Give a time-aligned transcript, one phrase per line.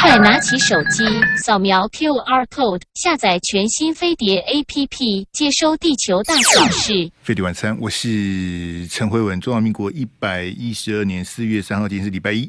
[0.00, 1.04] 快拿起手机，
[1.36, 7.10] 扫描 QR code，下载全新飞碟 APP，接收地球大小事。
[7.22, 9.40] 飞碟晚餐，我是陈辉文。
[9.40, 12.48] 中华民国一百一十二年四月三号，今天是礼拜一，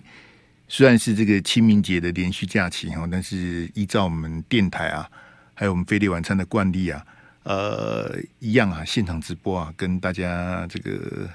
[0.68, 5.10] 虽然是这个清明节的连续假期哈，但是依照我们电台啊，
[5.56, 7.04] 还有我们飞碟晚餐的惯例啊，
[7.44, 11.28] 呃，一样啊，现场直播啊，跟大家这个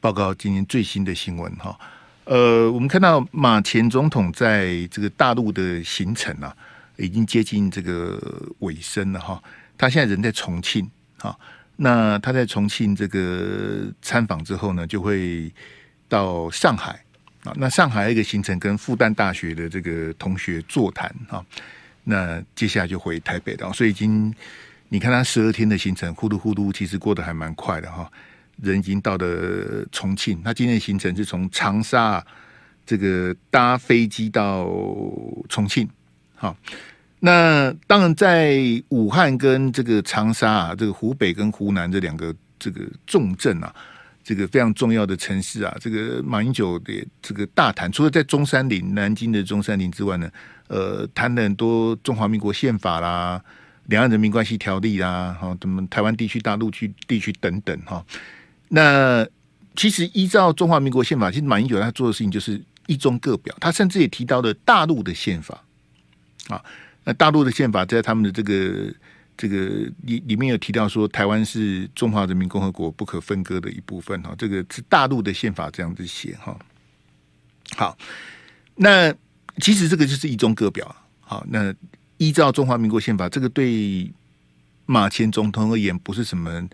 [0.00, 1.78] 报告今天最新的新闻哈。
[2.30, 6.56] 呃，我们看到马前总统在这个大陆的行程啊，
[6.96, 8.22] 已经接近这个
[8.60, 9.42] 尾声了哈。
[9.76, 11.36] 他现在人在重庆啊，
[11.74, 15.52] 那他在重庆这个参访之后呢，就会
[16.08, 17.04] 到上海
[17.42, 17.52] 啊。
[17.56, 21.44] 那上海一个行程跟复旦大学的这个同学座谈啊，
[22.04, 23.72] 那接下来就回台北了。
[23.72, 24.32] 所以已经
[24.88, 28.08] 你看他十二天的行程，呼噜呼噜，其实过得还蛮快的哈。
[28.62, 32.24] 人已经到了重庆，他今天的行程是从长沙
[32.84, 34.64] 这个搭飞机到
[35.48, 35.88] 重庆。
[36.34, 36.56] 好，
[37.20, 43.74] 那当然在武汉跟这个长沙啊，这个湖北跟湖南这两个这个重镇啊，
[44.24, 50.30] 这个非常重要的城市啊，这个马英九的这个大谈，除了在中山陵、南京的中山陵之外呢，
[50.68, 53.42] 呃，谈了很多中华民国宪法啦、
[53.86, 58.04] 两岸人民关系条例啦，哈，什么台湾地区、大陆区地区等等哈。
[58.72, 59.26] 那
[59.74, 63.52] 其实依照中华民国宪法，其实马英九他做的事情就是一中各表。
[63.60, 65.60] 他甚至也提到了大陆的宪法
[66.48, 66.62] 啊。
[67.02, 68.94] 那大陆的宪法在他们的这个
[69.36, 69.56] 这个
[70.02, 74.32] 里里面有提到说，台湾是中华人民共和国不可分割的一部分哈。
[74.38, 76.56] 这个是大陆的宪法这样子写哈。
[77.76, 77.98] 好，
[78.76, 79.12] 那
[79.58, 80.94] 其实这个就是一中各表。
[81.20, 81.74] 好，那
[82.18, 84.08] 依照中华民国宪法，这个对
[84.86, 86.68] 马前总统而言不是什么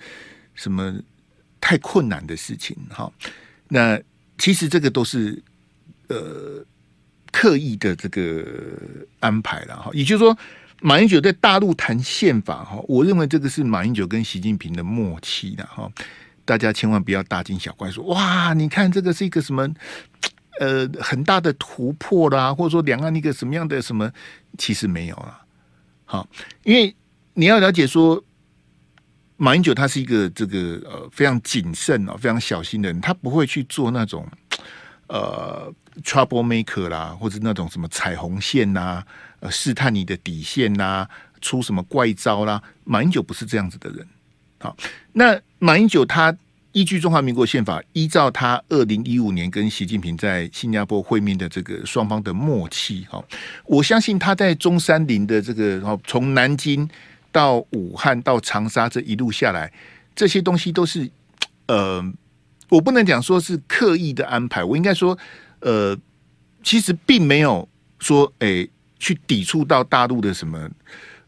[0.55, 0.95] 什么。
[1.61, 3.13] 太困难的事情，哈。
[3.69, 4.01] 那
[4.39, 5.43] 其实这个都是
[6.09, 6.65] 呃
[7.33, 8.45] 刻意的这个
[9.21, 9.91] 安排了，哈。
[9.93, 10.37] 也就是说，
[10.81, 15.91] 马英九在大陆谈宪法，哈，我认为这个是马英九跟习近平的默契的，哈。
[16.45, 19.69] 大家千万不要大惊小怪说，哇，你看这个是一个什么
[20.61, 24.13] 呃很大的突破啦，或者说两岸一个什么样的什么，
[24.57, 25.41] 其实没有了，
[26.05, 26.29] 好，
[26.63, 26.95] 因为
[27.35, 28.23] 你要了解说。
[29.39, 34.27] 马英九他是一个这个呃非常谨慎啊，非常小心的人，他不会去做那种
[35.09, 35.71] 呃
[36.03, 39.05] trouble maker 啦，或者那种什么彩虹线呐，
[39.41, 41.07] 呃试探你的底线呐，
[41.43, 42.63] 出什么怪招啦。
[42.85, 44.07] 马英九不是这样子的人。
[44.59, 44.75] 好，
[45.13, 46.35] 那马英九他
[46.73, 53.23] 依据中华民国宪法，依照他二零一五年跟习近平在新加坡会面的这个双方的默契，哈，
[53.67, 56.89] 我相信他在中山陵的这个然后从南京。
[57.37, 59.71] 到武汉到长沙这一路下来，
[60.15, 61.07] 这些东西都是
[61.67, 62.03] 呃，
[62.71, 65.19] 我不能讲说是刻意的安排，我应该说
[65.61, 65.95] 呃，
[66.63, 70.67] 其实并没有说哎、欸、去抵触到大陆的什么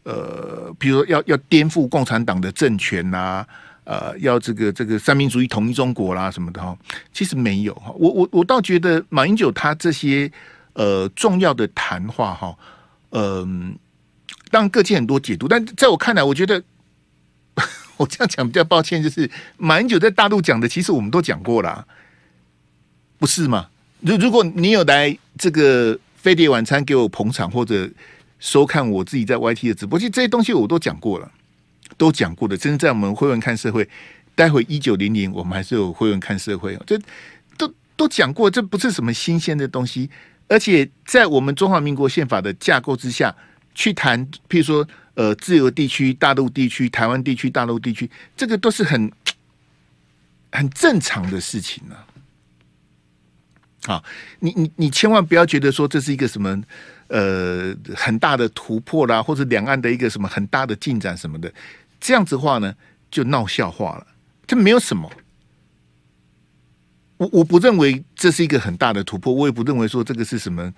[0.01, 3.47] 呃，比如说要要颠覆共产党的政权呐、啊，
[3.83, 6.75] 呃，要这个这个三民主义统一中国啦什么的哈，
[7.13, 10.31] 其实没有哈，我我我倒觉得马英九他这些
[10.73, 12.57] 呃重要的谈话哈，
[13.11, 13.77] 嗯。
[14.49, 16.63] 当各界很多解读，但在我看来，我觉得
[17.97, 21.85] 我这样讲比较抱歉，就是马英九在大陆讲的，其实我们都讲过了，
[23.17, 23.67] 不是吗？
[23.99, 27.89] 如如果你有来这个飞碟晚餐给我捧场，或者
[28.39, 31.29] 收看我自己在 YT 的直播，其实这些东西我都讲过了，
[31.97, 32.57] 都讲过的。
[32.57, 33.87] 真在我们会文看社会，
[34.33, 36.97] 待会一九零零，我们还是有会文看社会，这
[37.57, 40.09] 都都讲过，这不是什么新鲜的东西。
[40.47, 43.35] 而且在我们中华民国宪法的架构之下。
[43.79, 49.09] 去谈，譬如说，呃，自由地区、大陆地区、台湾地区、大陆地区，这个都是很
[50.51, 52.05] 很正常的事情呢、啊。
[53.85, 54.03] 好，
[54.39, 56.61] 你你你千万不要觉得说这是一个什么
[57.07, 61.49] 呃很大的突破啦，或者两岸的一个什么很大的进展什么的，
[62.01, 62.75] 这样子话呢，
[63.09, 64.05] 就闹笑话了。
[64.45, 65.09] 这没有什么，
[67.15, 70.73] 我我不认为这是一个很大的突破，我也不认为说这个是什么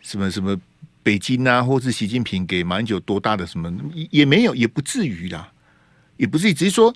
[0.00, 0.56] 什么什么。
[1.06, 3.72] 北京啊，或是习近平给马英九多大的什么
[4.10, 5.52] 也没有，也不至于啦，
[6.16, 6.92] 也不至于，只是说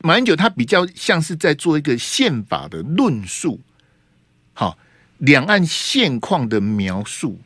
[0.00, 3.60] 马英九他比较像是在做一个宪法的论述，
[4.54, 4.78] 好，
[5.18, 7.38] 两岸现况的描述，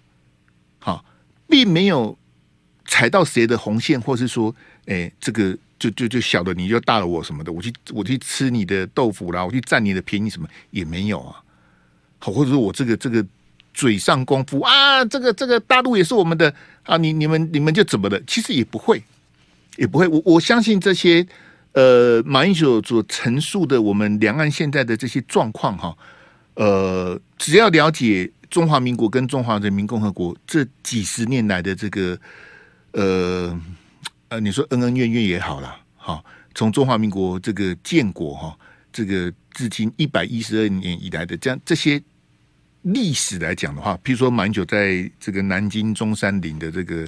[0.79, 1.05] 好，
[1.49, 2.17] 并没有
[2.87, 4.55] 踩到谁的红线，或是说，
[4.87, 11.43] 哎、这个就就就小的你就大了我什么的，我去我去吃你的豆腐啦，我去占你的便宜什么也没有啊，
[12.21, 13.27] 好，或者说我这个这个。
[13.79, 16.53] 嘴上功夫啊，这个这个大陆也是我们的
[16.83, 18.21] 啊，你你们你们就怎么的？
[18.27, 19.01] 其实也不会，
[19.77, 20.09] 也不会。
[20.09, 21.25] 我我相信这些
[21.75, 25.97] 呃，马英九所陈述的我们两岸现在的这些状况哈，
[26.55, 32.19] 呃，只要了解中华民国跟中华人民共和国这几十年来的这个
[32.95, 33.61] 呃
[34.31, 38.59] 呃，你说恩恩怨怨也好啦，好，从中华民国这个建国哈，
[38.93, 42.03] 这个至今一百一十二年以来的这样这些
[42.93, 47.07] 历史来讲的话，譬如说马英九在这个南京中山陵的这个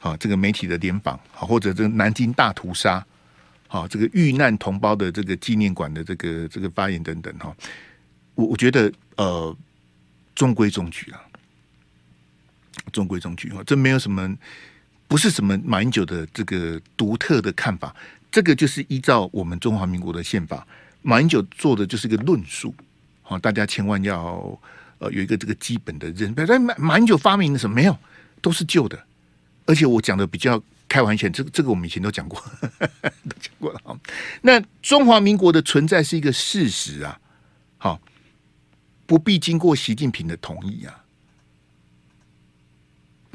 [0.00, 3.04] 啊这个媒体的联访，啊或者这个南京大屠杀，
[3.68, 7.54] 啊这个遇难同胞的这个纪念馆的这个这个发言等等哈，
[8.34, 9.56] 我我觉得呃。
[10.38, 11.18] 中规中矩啊，
[12.92, 14.38] 中规中矩啊，这没有什么，
[15.08, 17.92] 不是什么马英九的这个独特的看法，
[18.30, 20.64] 这个就是依照我们中华民国的宪法，
[21.02, 22.72] 马英九做的就是一个论述，
[23.22, 24.56] 好，大家千万要
[24.98, 26.46] 呃有一个这个基本的认识。
[26.46, 27.96] 但马马英九发明的什么没有，
[28.40, 28.98] 都是旧的，
[29.66, 33.96] 而且我讲的比较开玩笑，这个这个我们以前都讲过，呵 呵都讲过了啊。
[34.42, 37.18] 那中华民国的存在是一个事实啊，
[37.78, 38.00] 好。
[39.08, 41.02] 不必经过习近平的同意啊，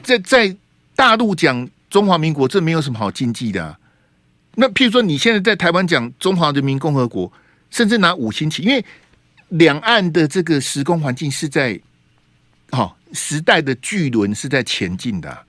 [0.04, 0.56] 在在
[0.96, 3.76] 大陆讲中华民国，这没有什么好禁忌的。
[4.54, 7.34] 那譬如说，你现在在台湾讲中华人民共和国，
[7.72, 8.86] 甚至拿五星旗，因为
[9.54, 11.80] 两岸的这个时空环境是在，
[12.72, 15.46] 好时代的巨轮是在前进的。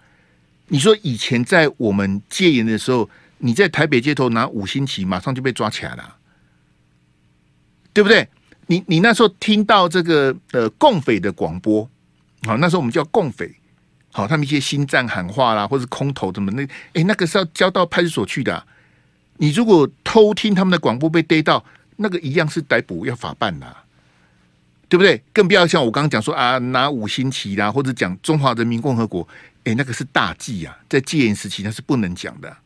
[0.68, 3.08] 你说以前在我们戒严的时候，
[3.38, 6.16] 你在台北街头拿五星旗，马上就被抓起来了，
[7.92, 8.28] 对不对？
[8.66, 11.88] 你你那时候听到这个呃共匪的广播，
[12.44, 13.54] 好，那时候我们叫共匪，
[14.12, 16.62] 好，他们一些心战喊话啦，或者空投什么那，
[16.92, 18.66] 哎、那个是要交到派出所去的、
[19.38, 21.64] 你如果偷听他们的广播被逮到，
[21.96, 23.76] 那个一样是逮捕要法办的、
[24.94, 25.20] 对不对？
[25.32, 29.26] 更不要像我刚刚讲说啊，拿五星旗啦，或者讲中华人民共和国，
[29.64, 32.56] 哎、那个是大忌啊，在戒严时期那是不能讲的。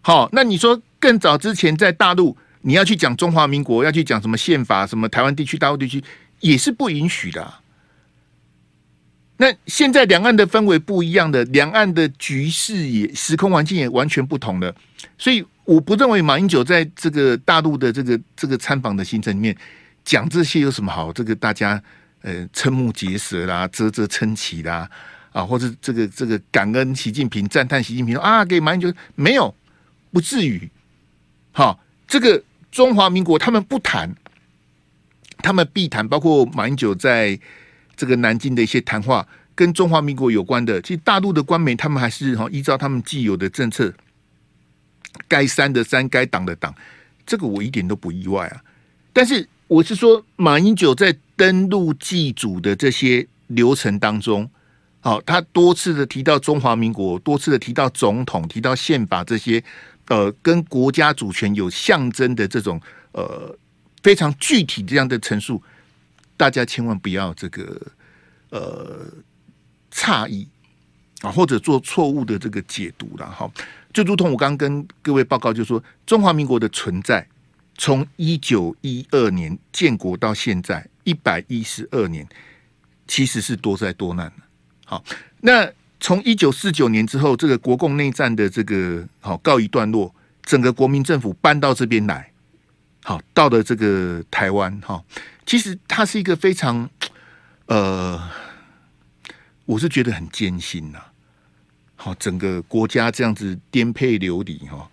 [0.00, 2.34] 好，那你说更早之前在大陆。
[2.62, 6.02] 你要去讲中华民国，要去讲什么宪法，什么台湾地区、大陆地区，
[6.40, 7.54] 也是不允许的。
[9.38, 14.74] 那现在两岸的氛围不一样的，两岸的局势也时空环境也完全不同的，
[15.16, 19.56] 所以我不认为马英九在这个大陆的这个这个参访的行程里面
[20.10, 21.12] 讲这些有什么好？
[21.12, 21.80] 这个大家
[22.22, 24.90] 呃瞠目结舌啦，啧啧称奇啦，
[25.30, 29.54] 啊，或者这个这个感恩习近平、赞叹习近平啊，给马英九没有，
[30.10, 30.68] 不至于，
[31.52, 31.78] 好
[32.08, 32.42] 这个。
[32.72, 34.14] 中华民国他们不谈，
[35.38, 37.36] 他们必谈，包括马英九在
[37.96, 39.26] 这个南京的一些谈话，
[39.56, 40.80] 跟中华民国有关的。
[40.80, 43.92] 其实大陆的官媒他们还是哈依照他们既有的政策，
[45.26, 46.72] 该删的删，该挡的挡，
[47.26, 48.62] 这个我一点都不意外啊。
[49.12, 54.50] 但是我是说，马英九在登陆祭祖的这些流程当中，
[54.98, 59.62] 好，他多次的提到中华民国，多次的提到总统，提到宪法这些。
[60.08, 62.80] 呃，跟国家主权有象征的这种
[63.12, 63.56] 呃
[64.02, 65.62] 非常具体这样的陈述，
[66.36, 67.80] 大家千万不要这个
[68.48, 69.06] 呃
[69.92, 70.48] 诧异
[71.20, 73.48] 啊，或者做错误的这个解读了哈。
[73.94, 77.24] 就如同我刚刚跟各位报告，就是说中华民国的存在，
[77.80, 82.28] 从一九一二年建国到现在一百一十二年，
[83.08, 84.42] 其实是多灾多难的。
[84.84, 85.02] 好，
[85.40, 85.72] 那。
[86.02, 92.32] 从一九四九年之后，这个国共内战的这个好告一段落，整个国民政府搬到这边来，
[93.02, 95.04] 好到了这个台湾哈，
[95.44, 96.88] 其实它是一个非常
[97.66, 98.18] 呃，
[99.66, 100.98] 我是觉得很艰辛呐。
[101.96, 104.90] 好，整个国家这样子颠沛流离哈，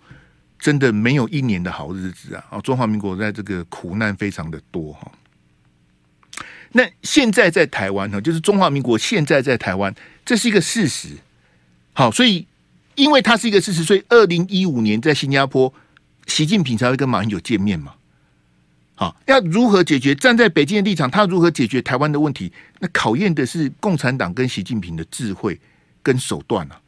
[0.68, 2.44] 真的没有一年的好日子啊！
[2.50, 5.10] 啊，中华民国在这个苦难非常的多哈。
[6.72, 9.94] 那现在在台湾呢，就是中华民国现在在台湾。
[10.26, 11.16] 这是一个事实，
[11.94, 12.46] 好，所以
[12.96, 15.72] 因为它是一个事实，所以二零一五年在新加坡，
[16.26, 17.94] 习近平才会跟马英九见面嘛。
[18.94, 20.14] 好，要如何解决？
[20.14, 22.52] 站在北京的立场，他如何解决台湾的问题？
[22.78, 25.58] 那考验的是共产党跟习近平的智慧
[26.02, 26.78] 跟手段啊。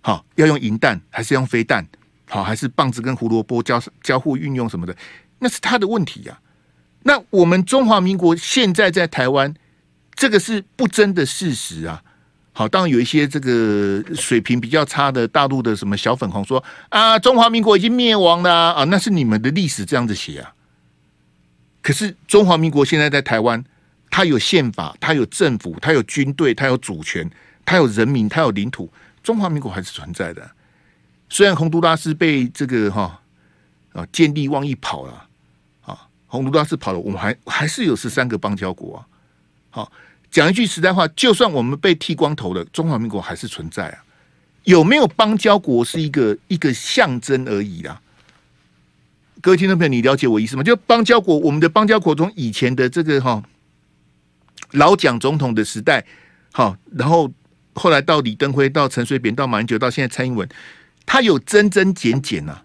[0.00, 1.86] 好，要用银弹还是用飞弹？
[2.28, 4.94] 好，还是棒子跟胡萝卜交交互运用什么的？
[5.38, 6.46] 那是他的问题呀、啊。
[7.04, 9.54] 那我们中华民国现在在台湾，
[10.14, 12.02] 这个是不争的事实啊。
[12.52, 20.52] 好，当然有一些这个水平比较差的大陆的什么小粉红说啊，中华民国已经灭亡了，啊，那是你们的历史这样子写啊。
[21.80, 23.64] 可是中华民国现在在台湾，
[24.10, 27.30] 它有宪法，它有政府，它有军队，它有主权，
[27.64, 28.92] 它有人民，它有领土，
[29.22, 30.50] 中华民国还是存在的。
[31.28, 33.20] 虽然洪都拉斯被这个哈
[33.92, 35.24] 啊见利忘义跑了
[35.82, 39.06] 啊，洪都拉斯跑了，我们还还是有十三个邦交国啊，
[39.70, 39.92] 好。
[40.30, 44.04] 讲一句实在话，就算我们被剃光头了，中华民国还是存在啊。
[44.64, 47.98] 有没有邦交国是一个一个象征而已啦。
[49.40, 50.62] 各位听众朋友，你了解我意思吗？
[50.62, 53.42] 就邦交国，我们的邦交国从以前的这个哈
[54.72, 56.04] 老蒋总统的时代，
[56.52, 57.32] 好，然后
[57.72, 60.46] 后来到李登辉，到陈水扁，到马英九，到现在蔡英文，
[61.08, 62.60] 他有增增减减呐。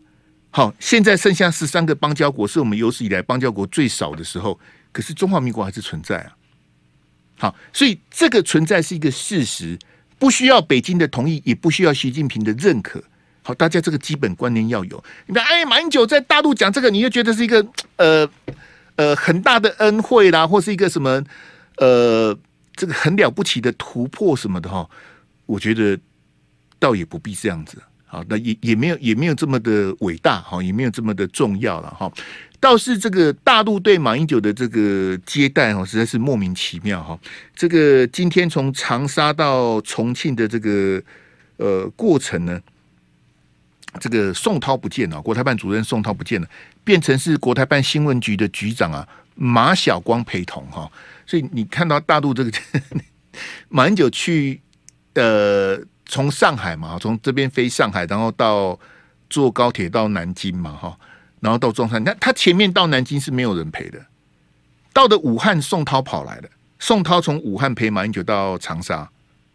[0.51, 4.59] 好，现在剩下十三个邦交国，是我们有史以来邦交国最少的时候，
[4.91, 6.35] 可是中华民国还是存在啊。
[7.37, 9.79] 好，所以这个存在是一个事实，
[10.19, 13.01] 不需要北京的同意，也不需要习近平的认可。
[13.41, 15.03] 好，大家这个基本观念要有。
[15.25, 18.29] 你看，哎，马英九在大陆讲这个，你就觉得是一个呃
[18.97, 21.23] 呃很大的恩惠啦，或是一个什么
[21.77, 22.37] 呃
[22.75, 24.87] 这个很了不起的突破什么的哈。
[25.47, 25.97] 我觉得
[26.77, 27.81] 倒也不必这样子。
[28.13, 32.11] 好，那也也没有也没有这么的伟大哈，也没有这么的重要了哈。
[32.59, 37.19] 倒是这个大陆对马英九的这个接待哦，实在是莫名其妙哈。
[37.55, 41.01] 这个今天从长沙到重庆的这个
[41.57, 42.61] 呃过程呢，
[43.99, 46.47] 这个宋涛不见了，国台办主任宋涛不见了，
[46.83, 50.87] 变成是国台办新闻局的局长啊马晓光陪同哈。
[51.25, 52.51] 所以你看到大陆这个
[53.69, 54.61] 马英九去
[55.15, 55.83] 呃。
[56.13, 58.79] 从上海嘛，从这边飞上海，然后到
[59.31, 60.95] 坐高铁到南京嘛，哈，
[61.39, 62.03] 然后到中山。
[62.03, 63.99] 那他前面到南京是没有人陪的，
[64.93, 66.47] 到的武汉，宋涛跑来的。
[66.77, 69.09] 宋涛从武汉陪马英九到长沙，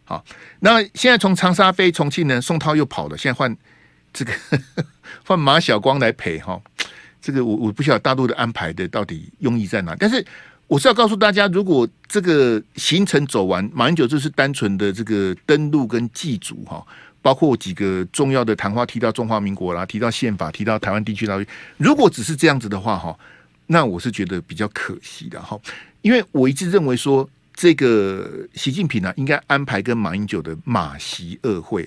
[0.05, 0.25] 好，
[0.59, 3.57] 那现在从长沙飞重庆呢，宋涛又跑了，现在换
[4.13, 4.33] 这个
[5.25, 6.61] 换马晓光来陪哈。
[7.23, 10.27] 这个我我不晓得大陆的安排的到底用意在哪，但是。
[10.69, 16.83] 我是要告诉大家，如果这个行程走完，马英九就是单纯的这个登陆跟祭祖哈，
[17.21, 21.47] 包括几个重要的谈话提到中华民国啦，提到宪法，提到台湾地区岛屿。
[21.77, 23.15] 如果只是这样子的话哈，
[23.67, 25.61] 那我是觉得比较可惜的哈，
[26.01, 31.87] 因为我一直认为说，这个习近平呢、啊、应该安排跟马英九的马习二会，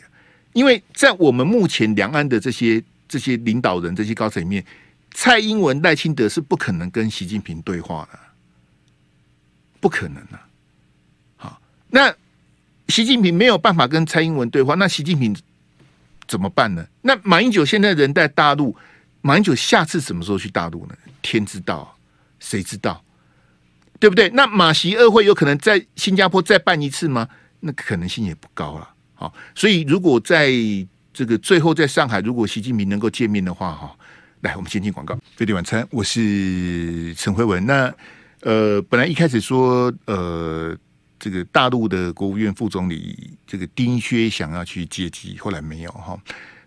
[0.54, 4.64] 因为在我们目前两岸的这些这些领导人这些高层里面，
[5.16, 8.20] 蔡英文赖清德是不可能跟习近平对话的。
[9.82, 10.48] 不可能啊！
[11.36, 12.14] 好，那
[12.88, 15.36] 习近平没有办法跟蔡英文对话，那习近平
[16.28, 16.86] 怎么办呢？
[17.02, 18.78] 那马英九现在人在大陆，
[19.22, 20.96] 马英九下次什么时候去大陆呢？
[21.24, 21.98] 天知道，
[22.40, 23.04] 谁知道？
[24.00, 24.30] 对不对？
[24.30, 27.28] 那马习二会有可能在新加坡再办一次吗？
[27.60, 28.88] 那可能性也不高了。
[29.16, 30.52] 好，所以如果在
[31.12, 33.96] 这个最后在上海，如果习近平能够见面的话，哈，
[34.42, 35.18] 来，我们先进广告。
[35.36, 37.66] 飞碟晚餐，我是陈辉文。
[37.66, 37.92] 那。
[38.42, 40.76] 呃，本来一开始说，呃，
[41.20, 46.20] 这个大陆的国务院副总理这个丁薛祥要去接机，后来没有哈。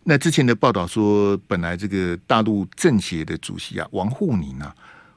[0.04, 4.72] 那之前的报道说，本来这个大陆政协的主席啊，王沪宁啊，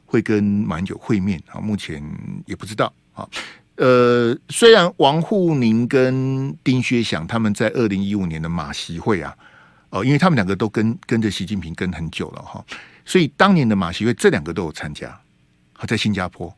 [0.05, 2.01] 会跟马英九会面啊，目前
[2.45, 3.27] 也不知道啊。
[3.75, 9.35] 呃，虽然王沪宁跟丁薛祥他们在二零一五年的马习会啊，
[9.91, 12.65] 哦，因为他们两个都跟跟着习近平跟很久了哈，
[13.05, 15.15] 所以当年的马习会这两个都有参加。
[15.85, 16.53] 在新加坡，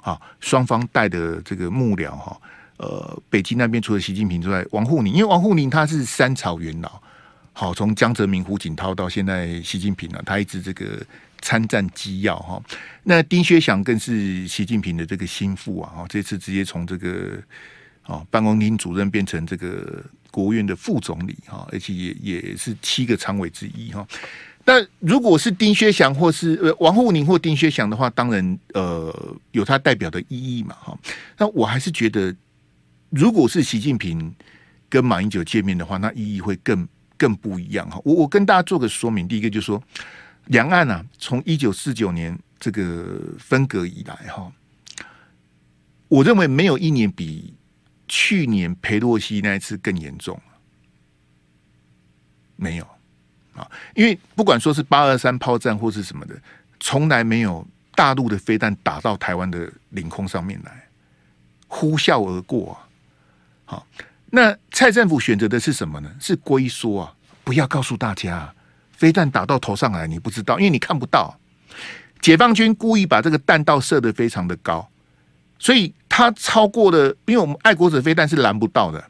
[0.00, 2.40] 啊，双方带的这个幕僚哈，
[2.78, 7.02] 呃，北京那边除了习近平之外，王沪宁，因为王沪宁他是三朝元老，
[7.52, 11.04] 好，从江泽民、胡锦涛到现在习近平啊，他一直这个
[11.40, 12.62] 参战机要哈。
[13.02, 17.38] 那丁薛祥更是习近平的这个心腹啊，哈，这次直接从这个
[18.02, 24.06] 啊办公厅主任变成这个国务院的副总理哈，而且也也是七个常委之一哈。
[24.64, 30.26] 但如果是丁薛祥或是王沪宁或丁薛祥的话，当然呃有他代表的意
[30.58, 30.98] 义嘛哈。
[31.36, 32.34] 那我还是觉得，
[33.10, 34.32] 如果是习近平
[34.88, 38.00] 跟马英九见面的话，那意义会更更不一样哈。
[38.04, 39.82] 我我跟大家做个说明，第一个就是说，
[40.46, 44.52] 两岸啊，从一九四九年这个分隔以来哈，
[46.06, 47.52] 我认为没有一年比
[48.06, 50.40] 去年裴洛西那一次更严重，
[52.54, 52.86] 没有。
[53.54, 56.34] 啊，因为不管说是八二三炮战或是什么的，
[56.80, 60.88] 从来没有大陆的飞弹打到台湾的领空上面来，
[61.68, 62.74] 呼啸而过啊。
[63.64, 63.86] 好，
[64.30, 66.10] 那蔡政府选择的是什么呢？
[66.18, 68.54] 是龟缩啊，不要告诉大家
[68.92, 71.38] 飞弹打到头上来，你不知道，因为你看不到。
[72.20, 74.88] 解放军故意把这个弹道射得非常的高，
[75.58, 79.04] 所以它超过了，因为我们爱国者飞弹是拦不到的。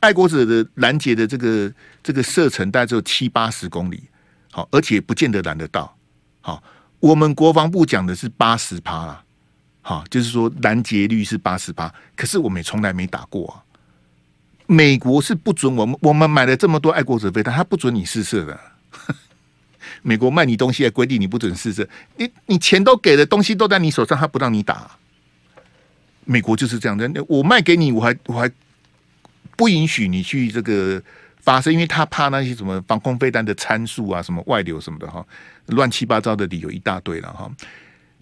[0.00, 1.70] 爱国者的拦截的这个
[2.06, 4.04] 这个射程大概只有七八十公里，
[4.52, 5.92] 好，而且不见得拦得到。
[6.40, 6.62] 好，
[7.00, 9.24] 我们国防部讲的是八十趴啦，
[9.82, 13.58] 好，就是说拦截率是八十趴，可是我们从来没打过啊。
[14.66, 18.60] 美国是不准我们，我们买了这么多爱国者飞弹，他不准你试射的。
[20.02, 24.96] 美国卖你东西还规定你不准试射，你你钱都给了，东西都在你手上，他不让你打。
[26.24, 28.48] 美国就是这样的，我卖给你，我还我还。
[29.58, 31.02] 不允许你去这个
[31.46, 35.24] 发射，因为他怕那些什么防空飞弹的参数啊，什么外流什么的哈，
[35.68, 37.50] 乱七八糟的理由一大堆了哈。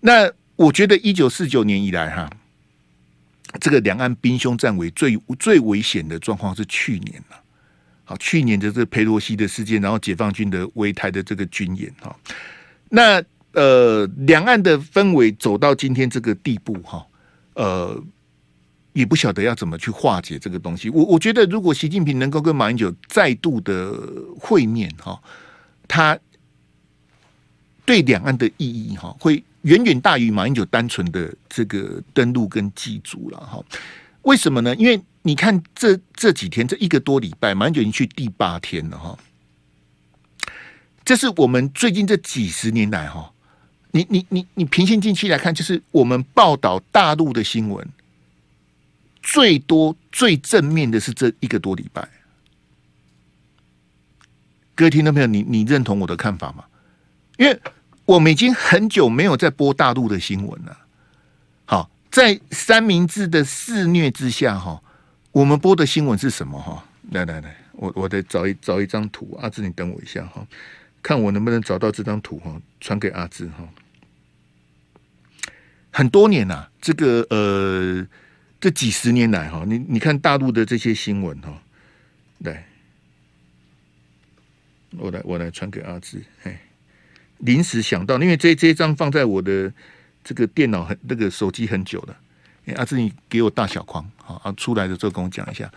[0.00, 2.30] 那我觉得一九四九年以来哈，
[3.58, 7.40] 这个两岸兵凶战危最最危险的状况是去年了。
[8.04, 12.14] 好，去年的这个裴洛西的事件，然后解放军的围台的这个军演哈，
[12.90, 17.06] 那呃，两岸的氛围走到今天这个地步哈，
[17.54, 18.04] 呃，
[18.94, 20.88] 也不晓得要怎么去化解这个东西。
[20.88, 23.92] 我我觉得，如果习近平能够跟马英九再度的
[24.40, 25.20] 会面哈，
[25.86, 26.18] 他
[27.84, 33.62] 对两岸的意义哈，会远远大于马英九单纯的这个登陆跟祭祖了哈。
[34.22, 34.74] 为什么呢？
[34.76, 39.18] 因为你看这这几天这一个多礼拜，马英九已经去第八天了哈。
[41.04, 43.32] 这是我们最近这几十年来哈，
[43.90, 47.86] 你你你你平心静气来看，就是我们报道大陆的新闻
[49.24, 52.06] 最多最正面的是这一个多礼拜。
[54.74, 56.64] 各位听众朋友，你你认同我的看法吗？
[57.38, 57.60] 因为
[58.04, 60.76] 我们已经很久没有在播大陆的新闻了。
[61.64, 64.82] 好，在三明治的肆虐之下哈。
[65.32, 66.60] 我们播的新闻是什么？
[66.60, 69.36] 哈，来来来，我我得找一找一张图。
[69.40, 70.46] 阿志，你等我一下哈，
[71.02, 73.66] 看我能不能找到这张图哈，传给阿志哈。
[75.90, 78.06] 很多年呐，这个呃，
[78.64, 81.52] 这几十年来哈，你你看大陆的这些新闻哈，
[82.38, 82.64] 来，
[84.96, 86.22] 我来我来传给阿志。
[86.42, 86.56] 嘿，
[87.40, 89.70] 临时想到，因为这这一张放在我的
[90.24, 92.16] 这个电脑很那个手机很久了。
[92.76, 94.02] 阿志，你给我大小框。
[94.16, 95.70] 好，啊，出来的时候跟我讲一下，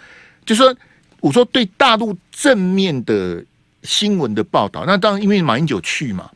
[0.46, 0.74] 就说
[1.20, 3.44] 我说对大陆正面的
[3.84, 6.32] 新闻的报道，那当然因为马英九去嘛，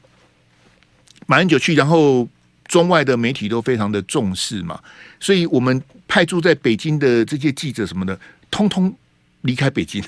[1.28, 2.28] 马英九去，然后
[2.72, 4.80] 中外的媒体都非常的重视嘛，
[5.20, 8.18] 所以我们派驻在北京的这些记者什么的，
[8.50, 8.96] 通通
[9.42, 10.02] 离开北京。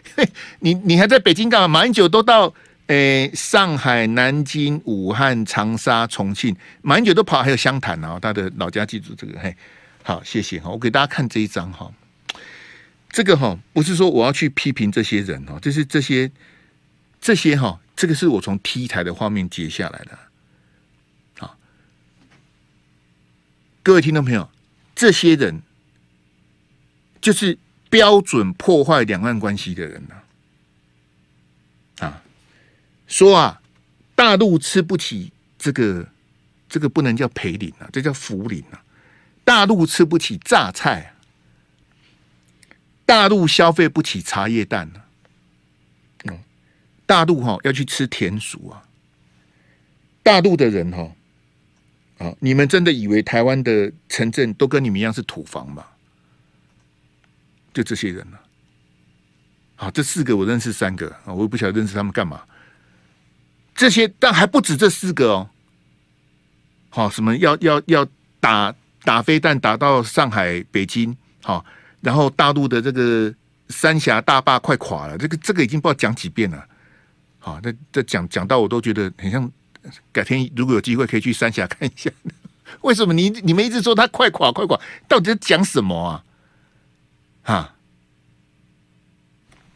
[0.60, 1.66] 你你还在北京干嘛？
[1.66, 2.52] 马英九都到
[2.88, 9.56] 诶、上海、南京、武汉、长沙、重庆，马英九都跑，还有湘潭啊，他的老家记住这个嘿。
[10.02, 10.68] 好，谢谢哈。
[10.68, 11.90] 我给大家看这一张哈，
[13.08, 16.30] 这个哈不是说我要去批评这些人哈，就是这些
[17.22, 20.27] 这些哈，这个是我从 T 台的画面截下来的。
[23.88, 24.50] 各位听众朋友，
[24.94, 25.62] 这些人
[27.22, 27.56] 就是
[27.88, 32.06] 标准破坏两岸关系的人呐。
[32.06, 32.22] 啊，
[33.06, 33.62] 说啊，
[34.14, 36.06] 大陆吃不起这个，
[36.68, 38.84] 这个不能叫赔林啊，这叫福林啊。
[39.42, 41.14] 大陆吃不起榨菜，
[43.06, 44.92] 大陆消费不起茶叶蛋，
[46.24, 46.38] 嗯，
[47.06, 48.84] 大陆哈要去吃田鼠啊！
[50.22, 51.10] 大陆的人哈，
[52.18, 55.84] 啊，你们真的以为台湾的城镇都跟你们一样是土房吗？
[57.72, 58.40] 就这些人了。
[59.76, 62.42] 好，这四个我认识三个啊，我也不晓得认识他们干嘛。
[63.74, 65.50] 这些但还不止这四个哦。
[66.90, 68.06] 好，什么要要要
[68.38, 68.74] 打？
[69.04, 71.64] 打飞弹打到上海、北京，好，
[72.02, 73.32] 然后大陆的这个
[73.68, 76.68] 三峡大坝快垮了，这个这个已经不知道讲几遍了，
[77.38, 79.50] 好，这这讲讲到我都觉得很像。
[80.12, 82.10] 改天如果有机会可以去三峡看一下，
[82.82, 86.24] 为什么你你们一直说它快垮快垮，到底在讲什么啊？
[87.42, 87.74] 哈，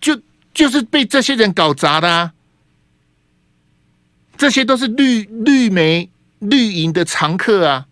[0.01, 0.21] 就
[0.53, 2.33] 就是被这些人搞砸的啊，
[4.37, 7.87] 这些都是绿绿媒绿营的常客啊。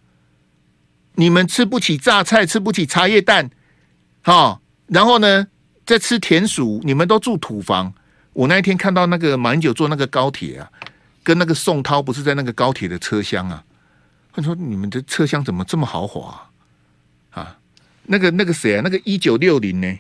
[1.15, 3.51] 你们吃不起榨菜，吃不起茶叶蛋，
[4.23, 5.49] 好，然后呢，
[5.85, 6.81] 在吃田鼠。
[6.83, 7.93] 你们都住土房。
[8.33, 10.71] 我那一天看到那个马英九坐那个高铁啊，
[11.23, 13.65] 跟那个宋涛不是在那个高铁的车厢啊？
[14.33, 16.51] 他说：“你们的车厢怎么这么豪华
[17.31, 17.59] 啊？”，
[18.05, 18.81] 那个那个谁啊？
[18.85, 19.99] 那个一九六零呢？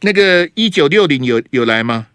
[0.00, 2.06] 那个一九六零有有来吗？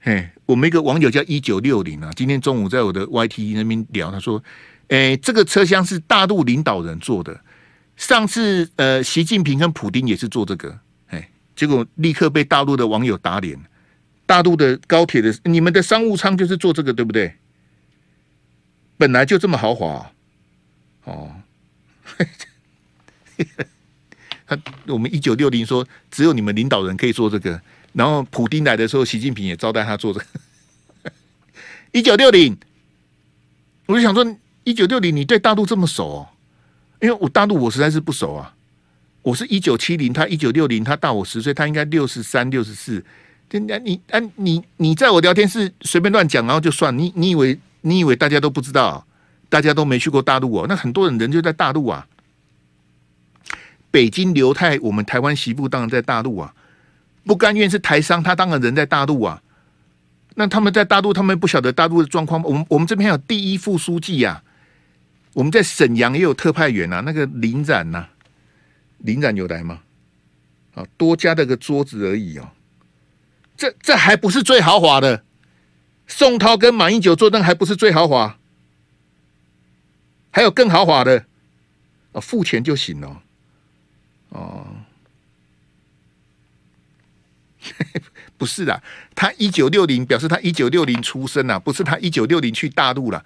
[0.00, 4.42] 嘿，我们一个网友叫一九六零啊，今天中午在我的 YT 那边聊，他说。
[4.88, 7.40] 哎，这个车厢是大陆领导人坐的。
[7.96, 13.56] 上次呃，习近平跟普丁也是坐这个，哎，结果立刻被大陆的网友打脸。
[14.30, 17.34] 大陆的高铁的，你们的商务舱就是坐这个，对不对？
[18.96, 20.12] 本来就这么豪华，
[21.02, 21.34] 哦。
[24.46, 27.60] 他我们一九六零说，只有你们领导人可以坐这个。
[27.92, 30.26] 然后普丁来的时候，习近平也招待他坐这个。
[31.90, 32.56] 一九六零，
[33.86, 34.24] 我就想说。
[34.62, 36.28] 一九六零，你对大陆这么熟哦？
[37.00, 38.54] 因为我大陆我实在是不熟啊。
[39.22, 43.04] 我是一九七零，他一九六零，他大我十岁，他应该六十三、六十四。
[43.50, 49.04] 真的你啊，你你在我聊天室随便乱讲，然后就算你，你以为你以为大家都不知道，
[49.48, 50.66] 大家都没去过大陆哦？
[50.68, 52.06] 那很多人人就在大陆啊。
[53.90, 56.54] 北京刘太，我们台湾媳妇当然在大陆啊。
[57.24, 59.42] 不甘愿是台商，他当然人在大陆啊。
[60.36, 62.40] 那他们在大陆，他们不晓得大陆的状况。
[62.44, 65.34] 我们我们这边有第一副书记呀、啊。
[65.34, 68.10] 我们在沈阳也有特派员、啊，那个林冉呐、啊，
[68.98, 69.80] 林冉有来吗？
[70.74, 72.48] 啊，多加了个桌子而已哦。
[73.60, 75.22] 这这还不是最豪华的，
[76.06, 78.38] 宋涛跟马英九坐凳还不是最豪华，
[80.30, 81.26] 还有更豪华的，
[82.12, 83.22] 啊，付钱就行了。
[84.30, 84.66] 哦，
[88.38, 88.82] 不是啦，
[89.14, 93.22] 他一九六零表示他一九六零出生啊，不是他一九六零去大陆了。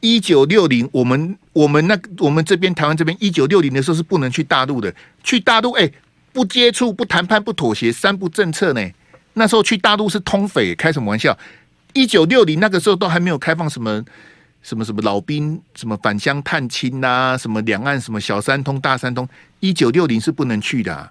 [0.00, 5.92] 一九六零，我们我们那我们这边台湾这边一九六零的时候是不能去大陆的，去大陆哎，
[6.32, 8.90] 不接触、不谈判、不妥协，三不政策呢。
[9.38, 11.36] 那时候去大陆是通匪，开什么玩笑？
[11.94, 14.04] 一九六零那个时候都还没有开放什么
[14.62, 19.26] 什么什么老兵什么返乡探亲呐，什么两岸什么小三通、大三通，
[19.60, 21.10] 一九六零是不能去的啊。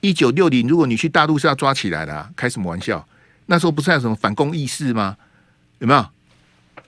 [0.00, 3.04] 一九六零，如果你去大陆是要抓起来的，开什么玩笑？
[3.46, 5.16] 那时候不是还有什么反攻意识吗？
[5.78, 6.06] 有没有？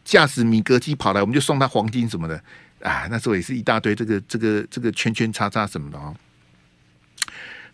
[0.04, 2.40] 驾驶米格机跑来，我们就送他黄金什么的
[2.82, 3.08] 啊！
[3.10, 6.14] 那时候也是一大堆这个这个这个圈圈叉叉什么的哦。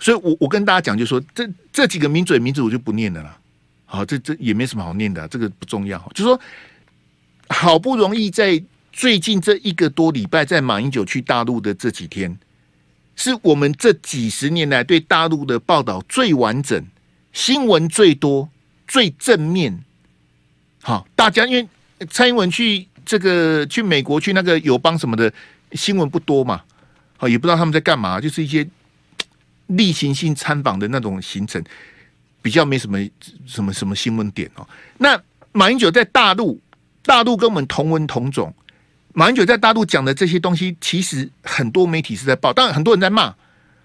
[0.00, 3.38] 所以我，我跟大家讲，就说这这几个名嘴名字我就不念了啦。
[3.84, 5.98] 好，这这也没什么好念的，这个不重要。
[6.14, 6.40] 就说
[7.48, 8.60] 好不容易在
[8.92, 12.36] 最近这一个多礼拜，在马英九去大陆的这几天，
[13.14, 16.84] 是我们这几十年来对大陆的报道最完整、
[17.32, 18.48] 新闻最多、
[18.88, 19.84] 最正面。
[20.82, 21.68] 好，大家因为。
[22.08, 25.30] 蔡英文去这个去美国去那个友邦什么的
[25.72, 26.62] 新闻不多嘛？
[27.18, 28.66] 好，也不知道他们在干嘛，就是一些
[29.76, 31.62] 例行性参访的那种行程，
[32.42, 32.98] 比较没什么
[33.46, 34.66] 什么什么新闻点哦。
[34.98, 35.20] 那
[35.52, 36.60] 马英九在大陆，
[37.02, 38.54] 大陆跟我们同文同种，
[39.12, 43.34] 马英九在大陆讲的这些东西，其实很多媒体是在报，当然很多人在骂。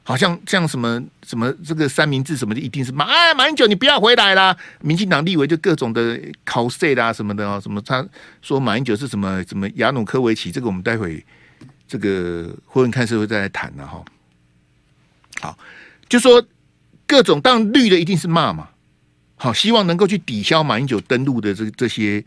[0.08, 4.56] 好像像什么什么这个三明治什么的，一定是骂哎马英九你不要回来啦！
[4.82, 8.06] 民进党立委就各种的考试啦什么的哦，什么他
[8.40, 11.26] 说马英九是什么什么亚努科维奇，这个我们待会
[11.88, 14.00] 这个会问看社会再来谈了哈。
[15.42, 15.58] 好，
[16.10, 16.44] 就说
[17.06, 18.70] 各种当绿的一定是骂嘛，
[19.36, 22.24] 好，希望能够去抵消马英九登陆的这这些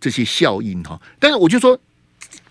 [0.00, 1.00] 这些效应哈。
[1.18, 1.78] 但是我就说。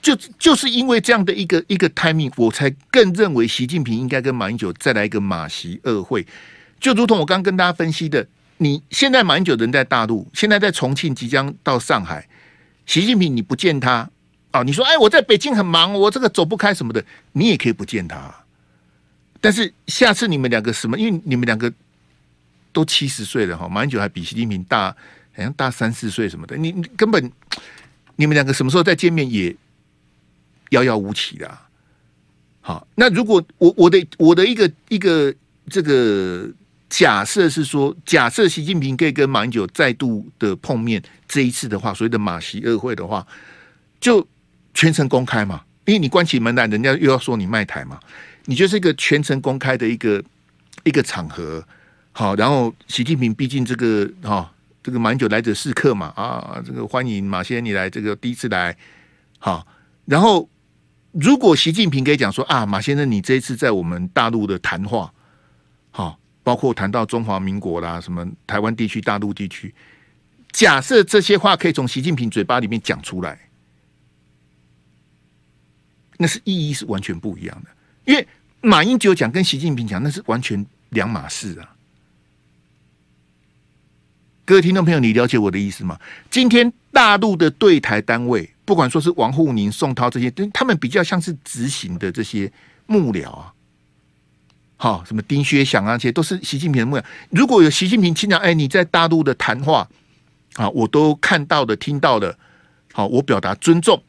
[0.02, 6.26] 就就是因为这样的一个一个 timing，我才更认为习近平应该跟马英九再来一个马习二会。
[6.80, 8.26] 就如同我刚跟大家分析的，
[8.58, 12.28] 你现在马英九人在大陆，现在在重庆，即将到上海，
[12.86, 14.08] 习近平你不见他
[14.52, 14.62] 啊？
[14.62, 18.45] 你说哎，我在北京很忙，我这个走不开什么的，你也可以不见他。
[19.46, 20.98] 但是下次你们两个什么？
[20.98, 21.72] 因为你们两个
[22.74, 24.90] 都七十岁了哈，马英九还比习近平大，
[25.34, 27.32] 好像大三四岁什么的，你你根本
[28.16, 29.56] 你们两个什么时候再见面也？
[30.72, 31.58] 遥遥无期的，
[32.60, 35.34] 好，那如果我我的我的一个一个
[35.70, 36.50] 这个
[36.90, 43.26] 假设是说，假设习近平可以跟马英九再度的碰面，这一次的话，所谓的马习二会的话，
[44.02, 44.28] 就
[44.74, 48.00] 全程公开嘛，因为你关起门来，人家又要说你卖台嘛，
[48.46, 50.24] 你就是一个全程公开的一个
[50.84, 51.66] 一个场合，
[52.12, 58.76] 好，然后习近平毕竟这个哈，这个马英九来者是客嘛，啊，这个欢迎马先生你来，这个第一次来，
[59.40, 59.68] 好，
[60.06, 60.50] 然后。
[61.18, 65.14] 如果习近平可以讲说啊，马先生，你这一次在我们大陆的谈话，
[65.90, 69.74] 好，包括谈到中华民国啦，什么台湾地区、大陆地区，
[70.52, 73.48] 假设这些话可以从习近平嘴巴里面讲出来，
[76.18, 77.70] 那是意义是完全不一样的。
[78.06, 78.28] 因为
[78.62, 81.76] 马英九讲跟习近平讲那是完全两码事啊。
[84.46, 86.00] 各位听众朋友，你了解我的意思吗？
[86.30, 88.50] 今天大陆的对台单位。
[88.64, 92.52] 不管说是王沪宁、宋涛这些，他们比较像是执行的这些
[92.88, 93.54] 幕僚啊，
[94.76, 97.04] 好，什么丁薛祥啊，这些都是习近平的幕僚。
[97.30, 99.88] 如果有习近平经常哎，你在大陆的谈话
[100.56, 102.36] 啊，我都看到的、听到的，
[102.92, 104.02] 好，我表达尊重，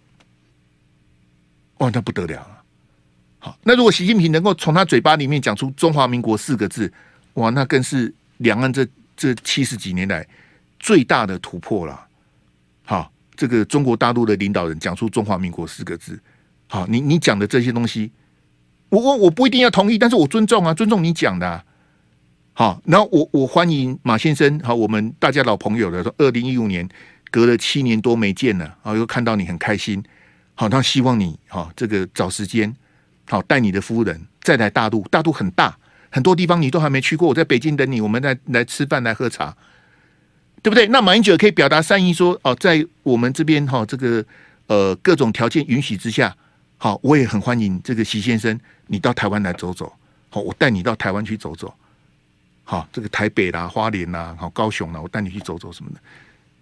[1.76, 2.55] 哇，那不得了了。
[3.62, 6.92] 那如果习近平能够从他嘴巴里面讲出“中华民国”四个字，
[7.34, 10.26] 哇，那更是两岸这这七十几年来
[10.78, 12.06] 最大的突破了。
[12.84, 13.12] 好。
[13.38, 16.18] 这个中国大陆的领导人讲出“中华民国”四个字，
[16.68, 18.10] 好，你你讲的这些东西，
[18.88, 21.62] 我我我不一定要同意，但是我尊重啊，尊重你讲的，
[22.54, 26.88] 好，然后我我欢迎马先生，好，我们大家老朋友了，说二零一五年
[27.30, 30.02] 隔了七年多没见了，啊，又看到你很开心，
[30.54, 32.74] 好，那希望你好这个找时间，
[33.28, 35.76] 好带你的夫人再来大陆，大陆很大，
[36.10, 39.56] 很多地方你都还没去过，我在北京等你，我们来来吃饭来喝茶。
[40.62, 40.88] 对不对？
[40.88, 44.24] 那马英九可以表达善意说哦，在我们这边哈，这个
[44.66, 46.34] 呃各种条件允许之下，
[46.76, 48.58] 好，我也很欢迎这个习先生，
[48.88, 49.92] 你到台湾来走走，
[50.28, 51.72] 好，我带你到台湾去走走，
[52.64, 56.00] 好，这个台北啦、花莲啦、好高雄啦，我带你去走走什么的，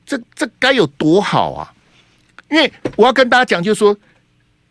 [0.05, 1.73] 这这该有多好啊！
[2.51, 3.97] 因为我要跟大家讲，就是说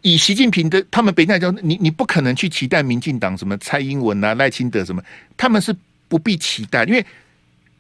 [0.04, 5.02] 以习近平的他们北京来讲，你你不可能去期待民进党什么蔡英文啊、赖清德什么，
[5.36, 5.76] 他们是
[6.08, 7.04] 不必期待，因为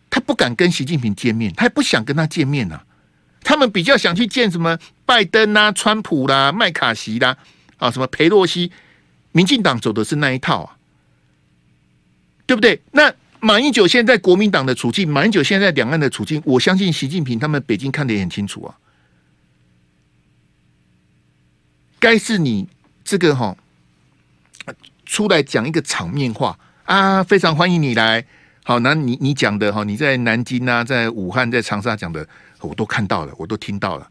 [0.10, 2.84] 他不敢跟习近平见面，他也不想跟他见面啊。
[3.44, 7.36] 他们比较想去见什么拜登啊、川普啦、麦卡锡啦
[7.76, 8.72] 啊，什么裴洛西，
[9.34, 10.78] 民进党走的是那一套啊，
[12.46, 12.82] 对不对？
[12.92, 18.74] 那马英九现在国民党的处境，马英九现在两岸的处境，我相信习近平他们北京看得也很清楚啊。
[22.04, 22.68] 该是你
[23.06, 23.56] 这个哈，
[25.06, 28.26] 出来讲一个场面话啊，非常欢迎你来。
[28.66, 32.28] 好，那你你讲的哈，你在南京啊，在武汉，在长沙讲的，
[32.60, 34.06] 我都看到了，我都听到了。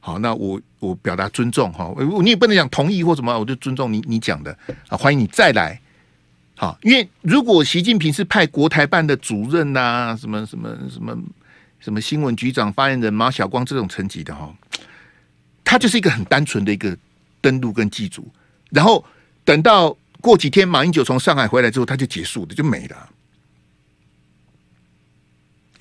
[0.00, 1.90] 好，那我我表达尊重哈，
[2.22, 4.54] 你也不能讲同意或什么，我就尊重你你讲的
[4.88, 5.80] 啊，欢迎你再来。
[6.56, 11.16] 好，因为如果习近平是派国台办的主任呐、什么什么什么
[11.80, 14.54] 什么新闻局长、发言人马晓光这种层级的哈，
[15.64, 16.94] 他就是一个很单纯的一个。
[17.40, 18.30] 登陆跟祭祖，
[18.70, 19.04] 然后
[19.44, 23.08] 等到过几天马英九从上海回来之后，他就结束了就没了。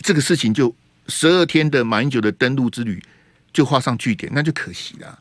[0.01, 0.73] 这个事情就
[1.07, 3.03] 十二天的马英九的登陆之旅
[3.51, 5.19] 就画上句点，那就可惜了。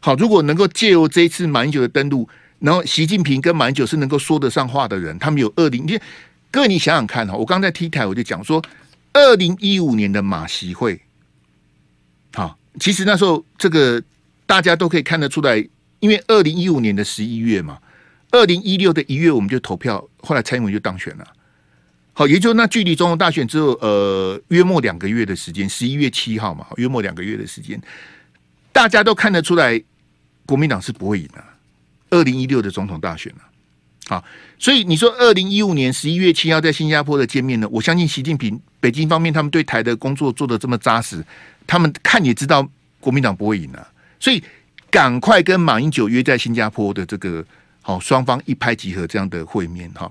[0.00, 5.98] 好，如果能够借由这一次马英九的登陆，然后习近平跟马英九是能够说得上话的人，他们有二零，你
[6.50, 8.62] 各位你想想看哈，我刚在 T 台我就讲说，
[9.14, 11.00] 二零一五年的马习会，
[12.34, 14.02] 好，其实那时候这个。
[14.46, 15.56] 大家都可以看得出来，
[16.00, 17.78] 因为二零一五年的十一月嘛，
[18.30, 21.26] 二零一六的一月我们就投票，后来蔡英文就当选了。
[22.12, 27.78] 好，也就那距离总统大选之后，呃，约莫两个月的时间，十一月七号嘛，约莫两个月的时间，
[28.72, 29.82] 大家都看得出来，
[30.46, 31.44] 国民党是不会赢的。
[32.08, 33.42] 二零一六的总统大选了，
[34.06, 34.24] 好，
[34.58, 41.22] 所以你说二零一五年十一月七号在新加坡的见面呢，我相信习近平北京方面他们对台的工作做得这么扎实，
[41.66, 42.66] 他们看也知道
[43.00, 43.88] 国民党不会赢了。
[44.18, 44.42] 所以，
[44.90, 47.44] 赶快跟马英九约在新加坡的这个
[47.82, 50.10] 好双方一拍即合这样的会面哈。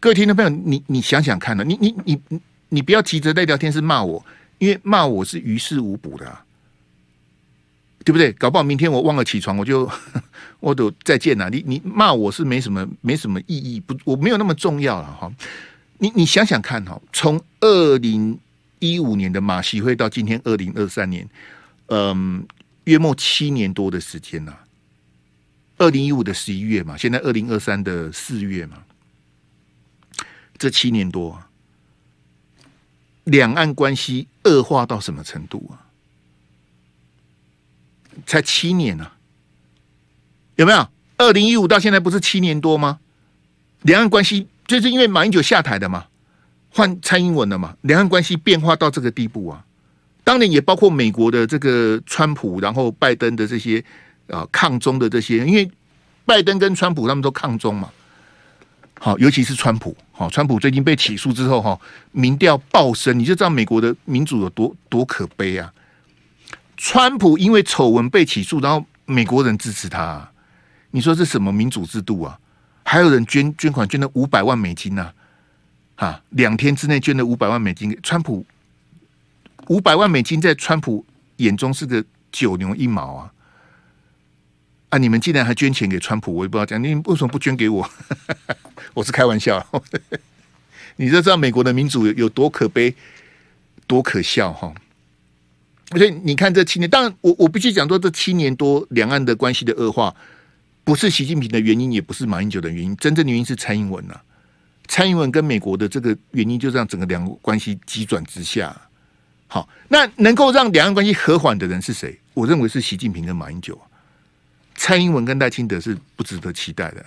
[0.00, 1.62] 各位听众朋友，你你想想看呢？
[1.62, 4.24] 你你你你你不要急着在聊天室骂我，
[4.58, 6.44] 因为骂我是于事无补的，啊，
[8.04, 8.32] 对不对？
[8.32, 9.88] 搞不好明天我忘了起床，我就
[10.58, 11.50] 我都再见了。
[11.50, 15.30] 你你骂我是没什么没什么意义，不我没有那么重要了哈。
[15.98, 18.36] 你你想想看哈，从二零
[18.78, 21.28] 一五年的马习会到今天二零二三年，
[21.88, 22.44] 嗯。
[22.84, 24.64] 约莫七年多的时间呐、啊，
[25.78, 28.82] 二零一五的十一月嘛，现在二零二三的四月嘛，
[30.58, 31.42] 这七年多，
[33.24, 35.86] 两岸关系恶化到什么程度啊？
[38.26, 39.16] 才七年啊，
[40.56, 40.88] 有没有？
[41.18, 42.98] 二零一五到现在不是七年多吗？
[43.82, 46.06] 两岸关系就是因为马英九下台的嘛，
[46.70, 49.64] 换蔡英文了嘛，两岸关系变化到这个地步啊。
[50.24, 53.84] 当年也包括美国的这个川普，然后拜登的这些
[54.28, 55.68] 啊抗中的这些，因为
[56.24, 57.90] 拜登跟川普他们都抗中嘛。
[59.00, 61.76] 好，尤其是川普，好，川普最近被起诉之后，哈，
[62.12, 65.72] 民调暴升，你就知道美国的民主有多多可悲啊。
[66.76, 70.30] 川普因为丑闻被起诉，然后美国人支持他，
[70.92, 72.38] 你说这什么民主制度啊？
[72.84, 75.10] 还有人捐捐款捐了五百万美金呢，
[75.96, 78.46] 啊，两天之内捐了五百万美金川普。
[79.68, 81.04] 五百万美金在川普
[81.36, 83.32] 眼中是个九牛一毛啊！
[84.90, 87.88] 啊，你们竟然还捐钱给川普，我也不知道讲，你为什么不捐给我？
[88.94, 89.64] 我是开玩笑，
[90.96, 92.94] 你就知道美国的民主有多可悲、
[93.86, 94.72] 多可笑哈！
[95.90, 100.14] 所以你看这七年，当然我我必须讲说，这七年多两岸的关系的恶化，
[100.84, 104.24] 不是习近平的原因，也不是马英九的原因，真正原因是蔡英文呐、啊。
[104.88, 108.74] 蔡英文跟美国的这个原因，就让整个两国关系急转直下。
[109.52, 112.18] 好，那能够让两岸关系和缓的人是谁？
[112.32, 113.78] 我认为是习近平跟马英九，
[114.74, 117.04] 蔡英文跟赖清德是不值得期待的。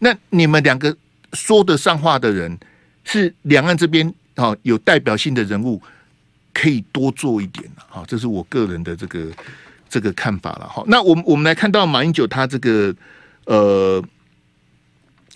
[0.00, 0.94] 那你们两个
[1.32, 2.58] 说得上话的人，
[3.04, 5.80] 是两岸这边啊有代表性的人物，
[6.52, 9.32] 可以多做一点好，这是我个人的这个
[9.88, 10.68] 这个看法了。
[10.68, 12.94] 好，那我们我们来看到马英九他这个
[13.46, 14.04] 呃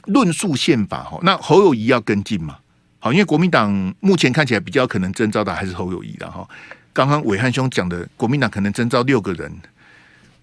[0.04, 2.58] 论述宪法哈，那侯友谊要跟进嘛？
[3.04, 6.48] 好，因为国民党目前看起来比较可能征召的还是侯友谊的哈。
[6.92, 9.52] 刚刚伟汉兄讲的，国民党可能征召六个人，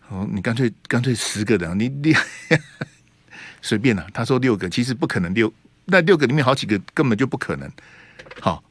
[0.10, 2.14] 哦，你干脆干脆十个人，你你
[3.64, 4.06] 随便了。
[4.14, 5.50] 他说六个，其实不可能六，
[5.86, 7.72] 那六个里面好几个根本就不可能。
[8.42, 8.62] 好，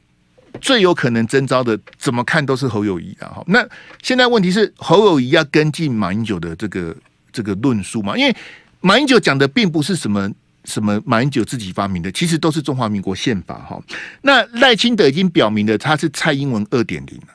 [0.61, 3.43] 最有可能征召的，怎么看都是侯友谊的哈。
[3.47, 3.67] 那
[4.03, 6.95] 现在问题是侯友谊要跟进马英九的这个
[7.31, 8.15] 这个论述嘛？
[8.15, 8.35] 因为
[8.81, 10.31] 马英九讲的并不是什么。
[10.65, 13.81] 什么马英九自己发明的，其实都是中华民国宪法哈。
[14.21, 17.27] 那赖清德已经表明了，他是蔡英文二点零了。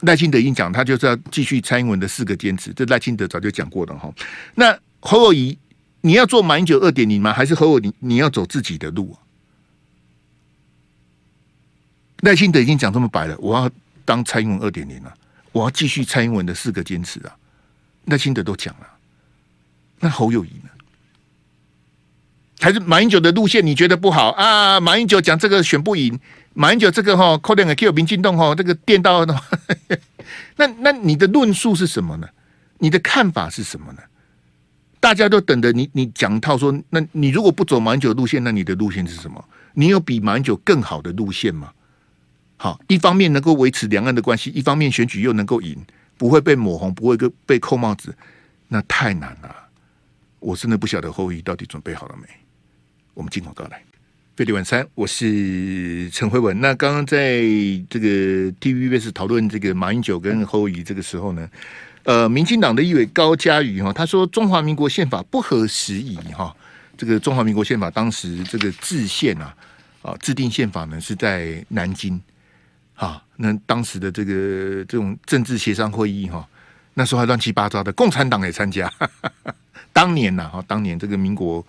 [0.00, 4.12] 赖清德已经讲，他就是要继续蔡英文的四个坚持，这赖清德早就讲过了哈。
[4.54, 5.58] 那侯友宜，
[6.00, 7.32] 你要做马英九二点零吗？
[7.32, 9.16] 还是侯友宜你要走自己的路啊？
[12.20, 13.70] 赖清德已经讲这么白了，我要
[14.04, 15.14] 当蔡英文二点零了，
[15.52, 17.36] 我要继续蔡英文的四个坚持啊！
[18.06, 18.86] 赖清德都讲了，
[20.00, 20.70] 那侯友宜呢？
[22.58, 24.80] 还是马英九的路线你觉得不好啊？
[24.80, 26.18] 马英九讲这个选不赢，
[26.54, 29.24] 马英九这个哈，扣两个 Q 民进党哈，这个电到
[30.56, 32.26] 那那你的论述是什么呢？
[32.78, 34.00] 你的看法是什么呢？
[34.98, 39.44] 大家都等着你，你讲套说，那你如果不走马英九路线，那你的路线是什么？
[39.74, 41.70] 你有比马英九更好的路线吗？
[42.56, 45.76] 好，一方面能够维持两岸的关系，一方面选举又能够赢，
[46.16, 48.16] 不会被抹红，不会被扣帽子，
[48.68, 49.54] 那太难了。
[50.40, 52.26] 我真的不晓得侯友宜到底准备好了没？
[53.16, 53.82] 我们进广告来，
[54.36, 56.60] 飞碟晚餐，我是陈辉文。
[56.60, 57.40] 那刚刚在
[57.88, 61.48] 这个 TVBS 讨论这个马英九跟侯友宜这个时候呢，
[62.02, 66.54] 呃，民进党的立委高嘉瑜哈，他说中华民国宪法不合时宜哈。
[66.98, 69.56] 这个中华民国宪法当时这个制宪啊
[70.02, 72.20] 啊制定宪法呢是在南京。
[72.96, 76.46] 啊，那当时的这个这种政治协商会议哈，
[76.92, 78.92] 那时候还乱七八糟的，共产党也参加。
[79.94, 81.66] 当年呐，哈，当年这个民国，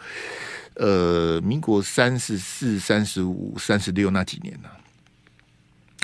[0.77, 4.69] 呃，民国三十四、三十五、三十六那几年呢，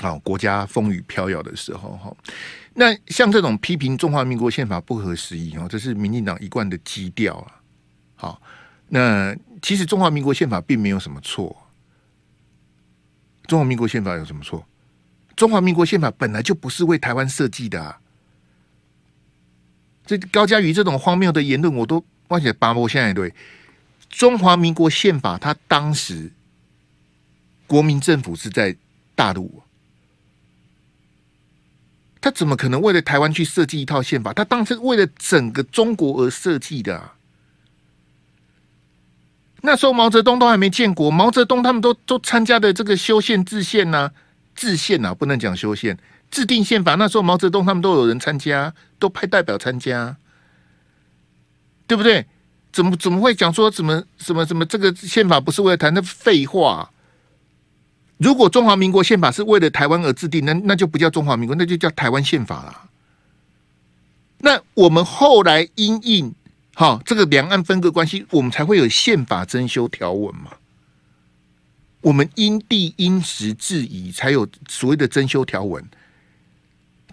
[0.00, 2.16] 好，国家风雨飘摇的时候哈，
[2.74, 7.60] 那像这种批评中华民国宪法不合时宜哦，这是民进党一贯的基调啊。
[8.16, 8.42] 好，
[8.88, 11.56] 那其实中华民国宪法并没有什么错，
[13.46, 14.66] 中华民国宪法有什么错？
[15.36, 18.00] 中华民国宪法本来就不是为台湾设计的啊！
[20.06, 22.88] 这高嘉瑜这种荒谬的言论，我都忘记八波。
[22.88, 23.34] 现在对
[24.16, 26.30] 中华民国宪法，他当时
[27.66, 28.76] 国民政府是在
[29.16, 29.64] 大陆，
[32.20, 34.32] 他怎么可能为了台湾去设计一套宪法？
[34.32, 37.16] 他当时为了整个中国而设计的啊。
[39.62, 44.12] 那时候毛泽东都还没建国，毛泽东他们都都参加的这个修宪制宪呢。
[44.54, 45.98] 制宪啊，不能讲修宪，
[46.30, 46.94] 制定宪法。
[46.94, 50.16] 那时候毛泽东他们都有人参加，都派代表参加，
[51.88, 52.28] 对不对？
[52.74, 55.94] 怎么怎么会讲说什么什么什么这个宪法不是为了台湾？
[55.94, 56.90] 那废话。
[58.16, 62.90] 如果中华民国宪法是为了台湾而制定，那那就不叫中华民国，那就叫台湾宪法了。
[64.38, 66.34] 那我们后来因应
[66.74, 70.50] 哈这个两岸分割关系，我们才会有宪法增修条文嘛。
[72.00, 75.84] 我们因地因时制宜，才有所谓的增修条文，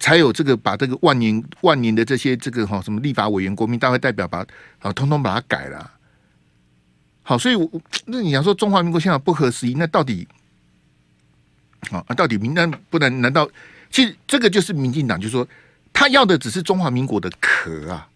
[0.01, 4.43] 才有这个把这个万年万年的这些这个哈什么立法委员、国民大会代表把
[4.79, 5.91] 啊通通把它改了。
[7.21, 7.69] 好，所以我
[8.07, 10.27] 那你要说中华民国宪法不合时宜，那到底
[11.91, 13.21] 啊到底民单不能？
[13.21, 13.47] 难道
[13.91, 15.47] 其实这个就是民进党，就是说
[15.93, 18.09] 他要的只是中华民国的壳啊，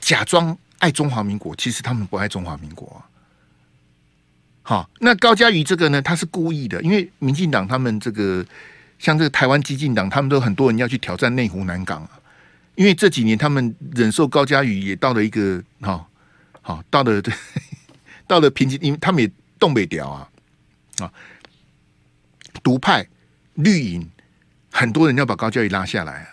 [0.00, 3.04] 假装爱中华民国，其实他们不爱中华民国。
[4.62, 8.44] 好，那高嘉瑜这个呢，他是故意的，因为民进党他们这个
[8.98, 12.10] 像这个台湾激进党，他们都很多人要去挑战内湖南港啊，
[12.74, 16.08] 因为这几年他们忍受高嘉瑜也到了一个好
[16.62, 17.32] 好到了这
[18.26, 20.28] 到了瓶颈，因为他们也动不了啊
[20.98, 21.12] 啊，
[22.62, 23.06] 独派
[23.54, 24.10] 绿营
[24.70, 26.28] 很多人要把高嘉瑜拉下来啊，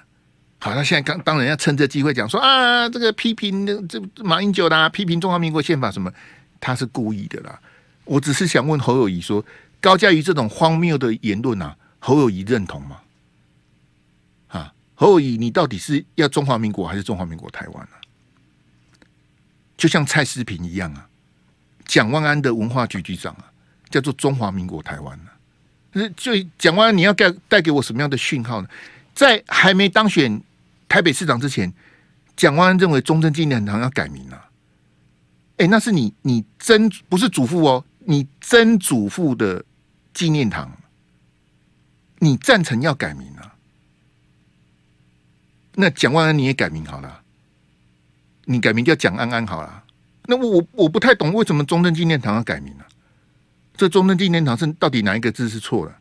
[0.60, 6.12] 好，那现在刚当然要趁这机会讲说啊，这个批评这马英九啦，批评中华民国宪法什么，
[6.60, 7.60] 他是故意的啦。
[8.06, 9.46] 我只是想问侯友宜说，
[9.80, 13.00] 高嘉瑜这种荒谬的言论啊，侯友宜认同吗？
[14.50, 17.96] 啊，侯友宜，你到底是要中华民国还是中华民国台湾啊？
[19.78, 21.08] 就像蔡思平一样啊，
[21.86, 23.50] 蒋万安的文化局局长啊，
[23.90, 25.30] 叫做中华民国台湾呢、
[25.94, 26.10] 啊。
[26.18, 28.68] 就蒋万安，你要带带给我什么样的讯号呢？
[29.16, 30.42] 在还没当选
[30.90, 31.74] 台北市长之前，
[32.36, 34.50] 蒋万安认为中正纪念堂要改名啊。
[35.56, 37.86] 哎，那是你你曾不是祖父哦。
[38.06, 39.64] 你曾祖父的
[40.14, 40.70] 纪念堂，
[42.24, 43.54] 你赞成要改名啊？
[45.76, 47.22] 那蒋万安你也改名好了，
[48.46, 49.84] 你改名叫蒋安安好了。
[50.28, 52.88] 那我我我不太懂为什么中正纪念堂要改名、啊？
[53.76, 55.98] 这中正纪念堂是到底哪一个字是错了？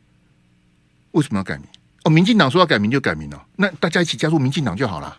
[1.11, 1.67] 为什么要改名？
[2.05, 5.19] 哦，民进党说要改名就改名了，那大家一起加入民进党就好了。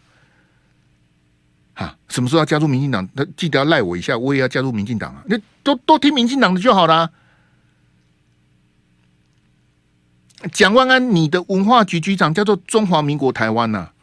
[1.74, 3.10] 哈，什么时候要加入民进党？
[3.14, 5.24] 那记得要赖我一下，我也要加入民进党啊！
[5.26, 7.12] 那都都听民进党的就好了。
[10.52, 13.94] 蒋万安，你的文化局局长叫做中华民国台湾呐、啊？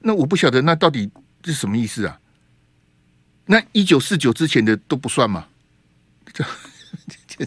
[0.00, 1.10] 那我不晓得，那到底
[1.44, 2.20] 是什么意思啊？
[3.46, 5.46] 那一九四九之前的都不算吗？
[6.32, 6.44] 这
[7.26, 7.46] 这，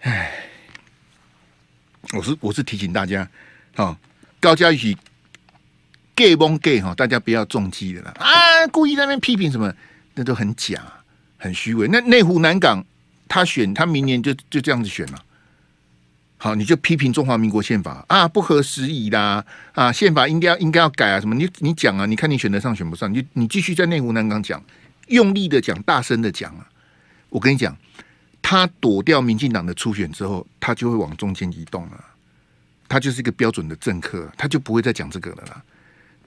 [0.00, 0.48] 哎，
[2.12, 3.28] 我是我是提醒大家，
[3.74, 3.96] 好，
[4.40, 4.96] 高嘉瑜。
[6.16, 8.68] gay 蒙 gay 哈，大家不要中计的啦啊！
[8.68, 9.74] 故意在那边批评什么，
[10.14, 10.80] 那都很假，
[11.36, 11.88] 很虚伪。
[11.88, 12.84] 那内湖南港
[13.28, 15.24] 他选，他明年就就这样子选了。
[16.36, 21.34] 好，你就批评中华民国宪法啊，不合时宜啦啊，宪法应该要应该要改啊，什么？
[21.34, 23.12] 你你讲啊，你看你选得上选不上？
[23.12, 24.62] 你你继续在内湖南港讲，
[25.08, 26.68] 用力的讲，大声的讲啊！
[27.30, 27.74] 我跟你讲，
[28.42, 32.04] 他躲掉民进党的初选之后，他就会往中间移动了。
[32.86, 35.62] 他就是一个标准的政客，他就不会再讲这个了啦。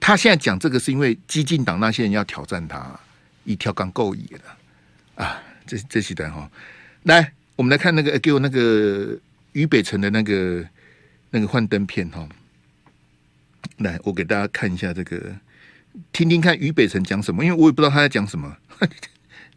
[0.00, 2.98] 他现在讲这个是因为激进党那些人要挑战他，
[3.44, 5.40] 一条杠够野的啊！
[5.64, 6.50] 这这期的哈，
[7.04, 9.18] 来，我们来看那个给我那个
[9.52, 10.66] 于北辰的那个
[11.30, 12.28] 那个幻灯片哈。
[13.78, 15.36] 来，我给大家看一下这个，
[16.12, 18.56] 听听看于北辰讲什么，因为我也不知道他在讲什么，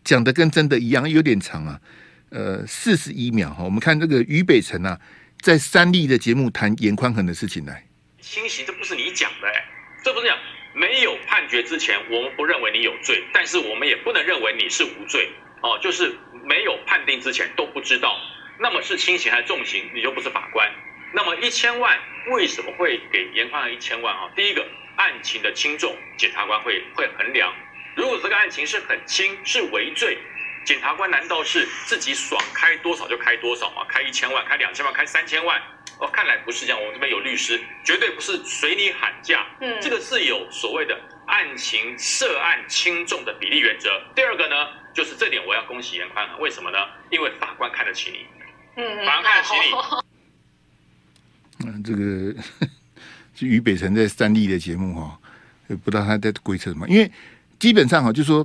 [0.04, 1.82] 讲的跟真的一样，有点长啊。
[2.30, 4.98] 呃，四十一秒哈，我们看这个于北辰啊，
[5.42, 7.84] 在三立的节目谈严宽恒的事情来。
[8.22, 9.48] 清洗，这不是你讲的、
[10.02, 10.38] 这不是讲
[10.74, 15.30] 没有判决之前，我们不认为你有罪，但是我们也不能认为你是无罪
[15.62, 15.80] 哦。
[15.82, 18.20] 就是没有判定之前都不知道，
[18.60, 20.70] 那么是轻刑还是重刑，你就不是法官。
[21.14, 22.00] 那么一千万
[22.32, 24.30] 为什么会给严宽恒一千万啊？
[24.36, 27.54] 第一个案情的轻重，检察官会会衡量。
[27.96, 30.18] 如果这个案情是很轻，是违罪，
[30.64, 33.84] 检察官难道是自己爽开多少就开多少吗？
[33.90, 35.62] 开一千万，开两千万，开三千万？
[36.00, 36.80] 哦，看来不是这样。
[36.80, 39.46] 我们这边有律师，绝对不是随你喊价。
[39.60, 40.98] 嗯，这个是有所谓的
[41.28, 44.02] 案情涉案轻重的比例原则。
[44.16, 44.56] 第二个呢，
[44.94, 46.78] 就是这点我要恭喜严宽恒，为什么呢？
[47.10, 48.26] 因为法官看得起你。
[48.76, 49.62] 嗯，法官看得起你。
[51.68, 52.36] 嗯，这个
[53.36, 55.20] 是于北辰在三立的节目哈，
[55.68, 56.90] 也不知道他在规测什么。
[56.90, 57.12] 因为
[57.60, 58.44] 基本上哈，就是说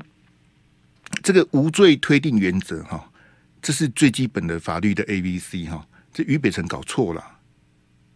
[1.22, 3.10] 这个无罪推定原则哈，
[3.62, 7.24] 这是最基本的法律的 A B C 哈，这于北辰搞错了。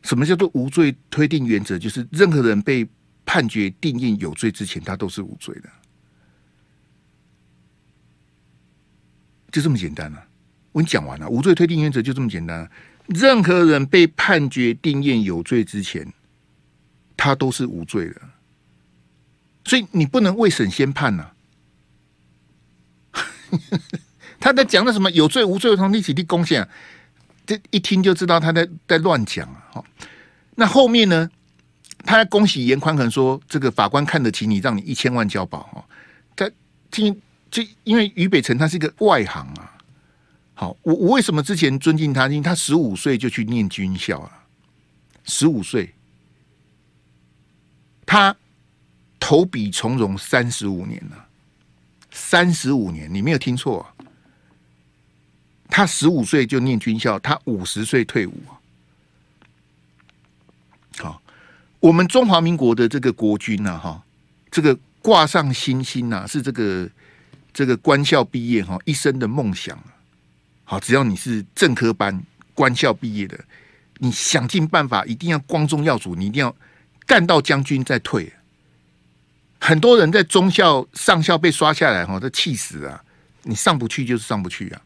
[0.02, 1.78] 什么叫做无罪推定原则？
[1.78, 2.86] 就是任何人被
[3.26, 5.68] 判决定谳有罪之前，他都是无罪的，
[9.50, 10.26] 就这么简单了、啊。
[10.72, 12.70] 我讲完了，无罪推定原则就这么简单、
[13.06, 16.12] 任何人被判决定谳有罪之前，
[17.16, 18.20] 他都是无罪的。
[19.64, 21.30] 所以你不能未审先判呐、
[23.12, 23.26] 啊。
[24.40, 26.68] 他在讲的什么有罪无罪从立起立贡献。
[27.44, 29.64] 这一听就知道他在在乱讲啊！
[29.72, 29.84] 好，
[30.54, 31.28] 那后面呢？
[32.02, 35.84] 他还恭喜严宽恒说：“这个法官看得起你，让你一千万交保。”哦，
[36.34, 36.50] 他
[36.90, 37.20] 听
[37.50, 39.76] 就因为于北辰他是一个外行啊。
[40.54, 42.28] 好，我我为什么之前尊敬他？
[42.28, 44.32] 因为他十五岁就去念军校了，
[45.24, 45.94] 十五岁，
[48.04, 48.36] 他
[49.18, 51.26] 投笔从戎三十五年了，
[52.10, 54.04] 三十五年，你没有听错啊。
[55.70, 58.34] 他十五岁就念军校，他五十岁退伍。
[60.98, 61.22] 好，
[61.78, 64.04] 我们中华民国的这个国军呢，哈，
[64.50, 66.86] 这个挂上星星呐，是这个
[67.52, 69.78] 这个官校毕业哈，一生的梦想。
[70.64, 72.22] 好，只要你是正科班
[72.54, 73.38] 官校毕业的，
[73.98, 76.54] 你想尽办法一定要光宗耀祖，你一定要
[77.06, 78.32] 干到将军再退。
[79.58, 83.02] 很多人在中校上校被刷下来哈，都气死啊！
[83.42, 84.80] 你上不去就是上不去啊。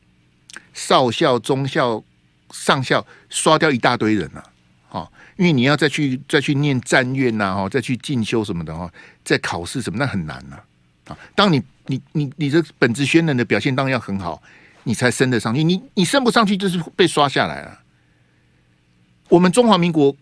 [0.72, 2.02] 少校、中校、
[2.50, 4.42] 上校刷掉一大堆人了，
[4.88, 8.90] 啊，因为你要再去再去念战院呐，哈，再去进修什么的哈，
[9.22, 10.58] 再考试什么，那很难呐，
[11.06, 14.42] 啊，当你你你你这本职宣能的表现当然要很好，
[14.84, 17.80] 你才升得上去，你你升不上去就是被刷下来了。
[19.28, 20.14] 我们中华民国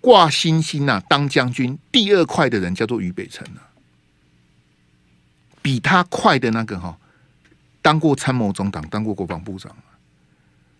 [0.00, 3.68] 挂星星呐，当将军第二快的人叫做于北辰啊，
[5.60, 6.98] 比他快的那个哈，
[7.82, 9.74] 当过参谋总长，当过国防部长。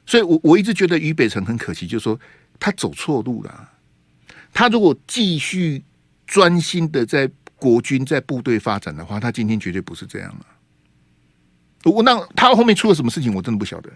[0.07, 2.19] 所以我，我一直觉得于北辰很可惜，就是说
[2.59, 3.71] 他走错路了。
[4.53, 5.83] 他如果继续
[6.27, 7.31] 专心的在
[7.61, 10.47] 国军、在部队发展的话，他今天绝对不是这样了。
[11.85, 13.91] 我那他后面出了什么事情，我真的不晓得。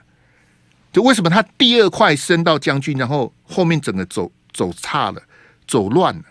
[0.93, 5.23] 就为什么他第二块升到将军，然后后面整个走走差了、
[5.67, 6.23] 走乱了。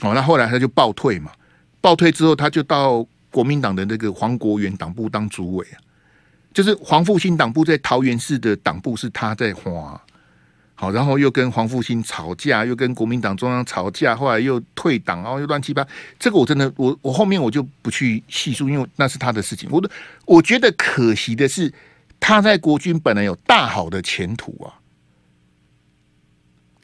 [0.00, 1.30] 哦，那后来他就暴退嘛，
[1.80, 5.78] 暴退之后他就到国民党的那个黄国元党部当主委啊。
[6.52, 9.98] 就是黄复兴党部在桃园市的党部是他在花，
[10.82, 15.86] 好，然后又跟黄复兴吵架，又跟国民党中央吵架，后来又退党，然后又乱七八。
[16.18, 19.70] 这个我真的，我我后面我就不去细数，因为那是他的事情。
[19.70, 19.88] 我的
[20.26, 21.72] 我觉得可惜的是，
[22.18, 24.82] 他在国军本来有大好的前途啊，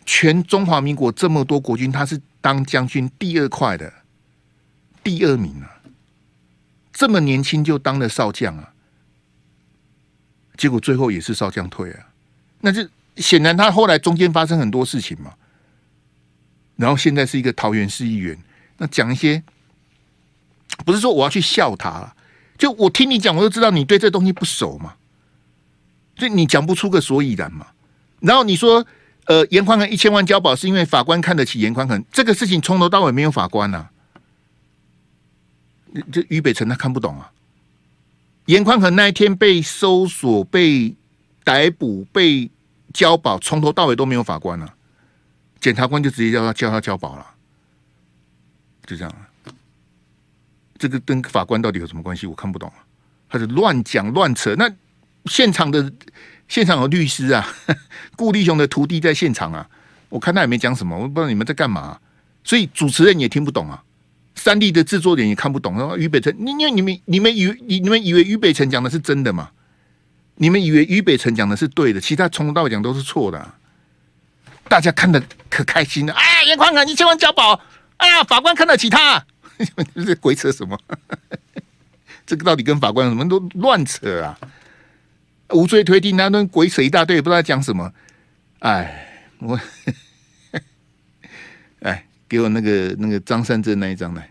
[0.06, 3.92] 全中华民国这么多国军，他是当将军第二快的
[5.02, 5.82] 第二名啊，
[6.92, 8.72] 这么年轻就当了少将啊。
[10.56, 12.06] 结果最后也是少将退啊，
[12.60, 12.88] 那就
[13.18, 15.34] 显然他后来中间发生很多事情嘛，
[16.76, 18.38] 然后现在是一个桃园市议员，
[18.78, 19.42] 那讲一些，
[20.84, 22.14] 不是说我要去笑他了，
[22.56, 24.94] 就我听你讲，我就知道你对这东西不熟嘛，
[26.16, 27.66] 所以你讲不出个所以然嘛。
[28.20, 28.84] 然后你说，
[29.26, 33.88] 呃，严宽恒一千万交保是因为法官看得起严宽恒，这个事情从头到尾没有法官呐、
[36.12, 37.32] 这于北辰他看不懂啊。
[38.46, 40.96] 严宽恒那一天被搜索、被
[41.44, 42.50] 逮捕、被
[42.92, 44.74] 交保，从头到尾都没有法官啊，
[45.60, 47.26] 检察官就直接叫他叫他交保了，
[48.86, 49.12] 就这样。
[50.78, 52.26] 这个跟法官到底有什么关系？
[52.26, 52.86] 我看不懂啊，
[53.28, 54.54] 他是乱讲乱扯。
[54.54, 54.72] 那
[55.26, 55.92] 现场的
[56.46, 57.46] 现场有律师啊，
[58.16, 59.68] 顾立雄的徒弟在现场啊，
[60.08, 62.00] 我看他也没讲什么，我不知道你们在干嘛，
[62.44, 63.82] 所以主持人也听不懂啊。
[64.36, 69.50] 三立的制作人也看不懂，然后于北辰，你你你们你们以你们以为于北辰讲的是真的吗？
[70.38, 73.54] 你们以为于北辰讲的是对的，其他从头到尾讲都是错的，
[74.68, 77.60] 大家看得可开心了，哎呀，颜宽啊你千万交保，
[77.98, 79.24] 哎呀，法官看得起他，
[79.94, 80.78] 这鬼扯什么？
[82.26, 84.38] 这个到底跟法官什么都乱扯啊？
[85.50, 87.92] 无罪推定那都鬼扯一大堆，不知道讲什么。
[88.60, 89.60] 哎，我，
[91.80, 92.04] 哎。
[92.30, 94.30] 给我那个那个张善政那一张来，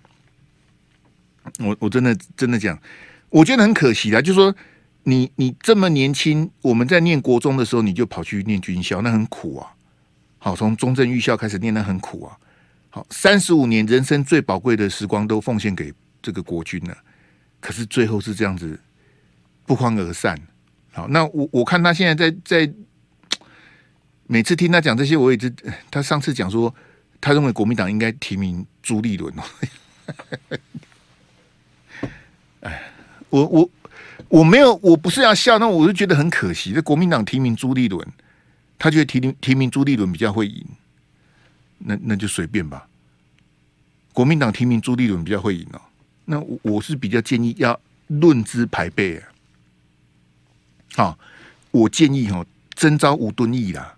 [1.57, 2.79] 我我真的真的讲，
[3.29, 4.21] 我觉得很可惜啦。
[4.21, 4.55] 就是说
[5.07, 9.73] 你你这么年轻，我们在念国中的时候，你就跑去念军校，那很苦啊。
[10.37, 12.37] 好，从中正预校开始念，那很苦啊。
[12.89, 16.97] 好，三十五年人生最宝贵的时光都奉献给这个国军了，
[17.61, 18.77] 可是最后是这样子
[19.65, 20.37] 不欢而散。
[20.91, 22.73] 好，那我我看他现在在在
[24.25, 25.53] 每次听他讲这些，我也是
[25.89, 26.75] 他上次讲说。
[27.19, 29.43] 他认为国民党应该提名朱立伦哦。
[32.61, 32.91] 哎，
[33.31, 33.69] 我我
[34.29, 36.73] 我没有，我不是要笑，那我就觉得很可惜。
[36.73, 38.05] 这国民党提名朱立伦，
[38.77, 40.65] 他觉得提名提名朱立伦比较会赢，
[41.79, 42.87] 那那就随便吧。
[44.13, 45.81] 国民党提名朱立伦比较会赢哦。
[46.25, 49.27] 那我我是比较建议要论资排辈啊。
[50.95, 51.19] 好，
[51.71, 53.95] 我建议哦，征召吴敦义啦。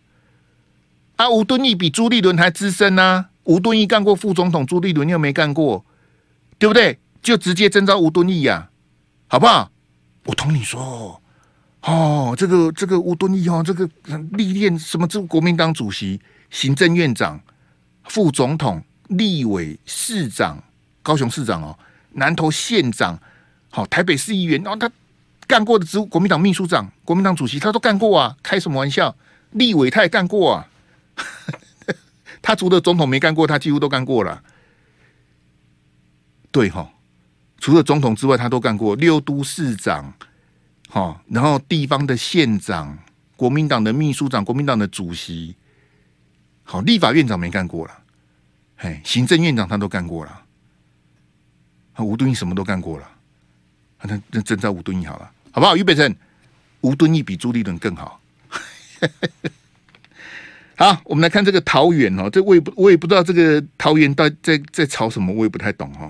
[1.15, 3.29] 啊，吴敦义比朱立伦还资深呢、啊。
[3.45, 5.83] 吴敦义干过副总统，朱立伦又没干过，
[6.59, 6.99] 对不对？
[7.21, 8.69] 就直接征召吴敦义呀，
[9.27, 9.71] 好不好？
[10.29, 11.19] 我同你说，
[11.81, 13.89] 哦，这个这个吴敦义哦，这个
[14.33, 15.07] 历练什么？
[15.07, 16.21] 这国民党主席、
[16.51, 17.41] 行政院长、
[18.03, 20.63] 副总统、立委、市长、
[21.01, 21.77] 高雄市长哦，
[22.11, 23.19] 南投县长，
[23.71, 24.91] 好，台北市议员，然后他
[25.47, 29.15] 干过的职务，国民党秘书长、国民党主席，他都干过啊，开什么玩笑？
[29.53, 30.67] 立委他也干过啊。
[32.39, 34.43] 他除了总统没干过，他几乎都干过了。
[36.51, 36.91] 对哈，
[37.59, 40.13] 除了总统之外，他都干过六都市长，
[40.89, 42.97] 哈，然后地方的县长、
[43.35, 45.55] 国民党的秘书长、国民党的主席，
[46.63, 47.93] 好，立法院长没干过了，
[48.77, 50.43] 嘿，行政院长他都干过了。
[51.97, 53.09] 吴敦义什么都干过了，
[54.03, 55.75] 那那征召吴敦义好了，好不好？
[55.75, 56.15] 俞北辰，
[56.79, 58.21] 吴敦义比朱立伦更好。
[60.77, 66.09] 好，我们来看这个桃园哦，这我也不我也不知道这个桃园在在在吵什么，我也不太懂哈。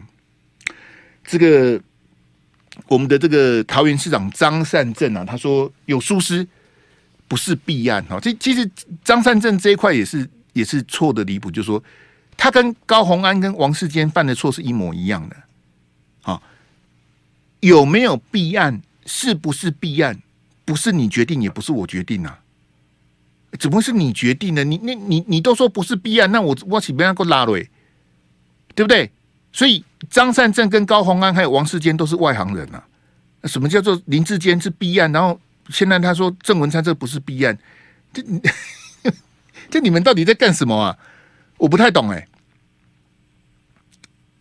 [1.23, 1.81] 这个
[2.87, 6.47] 我们的这个桃园市长张善政啊，他说有疏失
[7.27, 8.19] 不是弊案哈。
[8.19, 8.69] 这其实
[9.03, 11.83] 张善政这一块也是也是错的离谱，就是说
[12.35, 15.35] 他跟高虹安跟王世坚犯的错是一模一样的。
[16.21, 16.41] 好，
[17.59, 18.81] 有没有弊案？
[19.05, 20.21] 是不是弊案？
[20.65, 22.39] 不是你决定，也不是我决定啊。
[23.57, 24.63] 怎么会是你决定的？
[24.63, 27.53] 你、你、你、你都说不是弊案，那我我岂不要给拉了？
[28.75, 29.11] 对不对？
[29.51, 32.83] 所以张善政跟高虹安还有王世坚都是外行人啊。
[33.45, 35.11] 什么叫做林志坚是弊案？
[35.11, 35.39] 然后
[35.69, 37.57] 现在他说郑文灿这不是弊案，
[38.11, 38.23] 这
[39.69, 40.97] 这你们到底在干什么啊？
[41.57, 42.27] 我不太懂哎、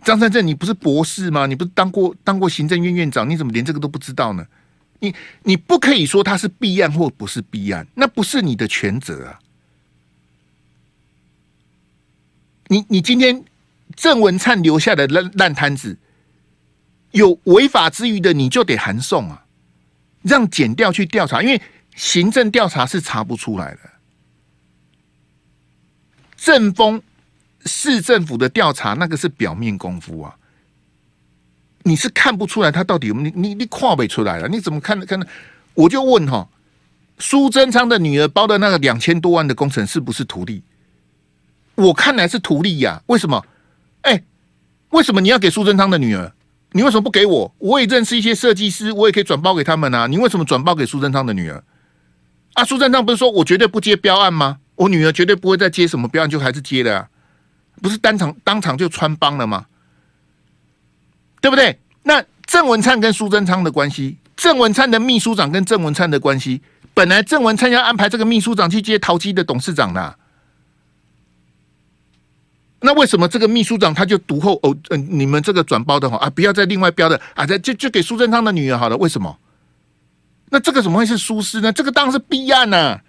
[0.04, 1.46] 张善政，你不是博士吗？
[1.46, 3.28] 你不是当过当过行政院院长？
[3.28, 4.46] 你怎么连这个都不知道呢？
[5.00, 9.38] 你你不可以说他是弊案或不是弊案，那不是你的全责啊！
[12.66, 13.44] 你你今天
[13.98, 15.98] 郑文灿留下的烂烂摊子，
[17.10, 19.44] 有违法之余的，你就得函送啊，
[20.22, 21.60] 让检调去调查，因为
[21.96, 23.80] 行政调查是查不出来的。
[26.36, 27.02] 政风
[27.66, 30.36] 市政府的调查，那个是表面功夫啊。
[31.82, 34.46] 你是看不出来他到底有没有你你你跨不出来了？
[34.46, 35.20] 你怎么看看？
[35.74, 36.48] 我就问哈，
[37.18, 40.62] 苏贞昌的女儿包的那个两千多万的工程是不是图利？
[41.74, 43.02] 我看来是图利呀。
[43.06, 43.44] 为什么？
[44.08, 44.24] 哎，
[44.90, 46.32] 为什么你要给苏贞昌的女儿？
[46.72, 47.54] 你为什么不给我？
[47.58, 50.06] 我也认识一些设计师，我也可以转包给他们啊。
[50.06, 51.62] 你为什么转包给苏贞昌的女儿？
[52.54, 54.58] 啊，苏贞昌不是说我绝对不接标案吗？
[54.76, 57.08] 我女儿绝对不会再接什么标案，就还是接的啊。
[57.82, 59.66] 不是当场当场就穿帮了吗？
[61.40, 61.78] 对不对？
[62.02, 66.62] 那郑文灿跟苏贞昌的关系，郑文灿的秘书长跟郑文灿的关系，
[66.94, 70.18] 本来郑文灿要安排这个秘书长去接陶机的董事长的，
[72.80, 74.76] 那为什么这个秘书长他就读后哦？
[74.90, 78.96] 嗯、你们这个转包的话啊，不要再另外标的啊，再就就给苏贞昌的女儿好了。
[78.96, 79.36] 为什么？
[80.50, 81.72] 那这个怎么会是苏轼呢？
[81.72, 83.00] 这个当然是弊案呐、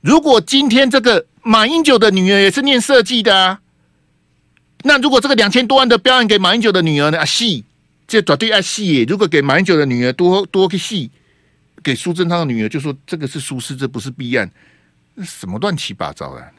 [0.00, 3.60] 如果今天这个马英九的女儿也是念设计的啊，
[4.82, 7.18] 那如果这个两千多万的标案给马英九的女儿呢？
[7.18, 7.64] 啊，戏
[8.06, 9.04] 这绝对爱戏。
[9.08, 11.10] 如果给马英九的女儿多多个戏，
[11.82, 14.50] 给苏贞昌的女儿就说这个是苏轼，这不是弊案，
[15.22, 16.50] 什么乱七八糟的。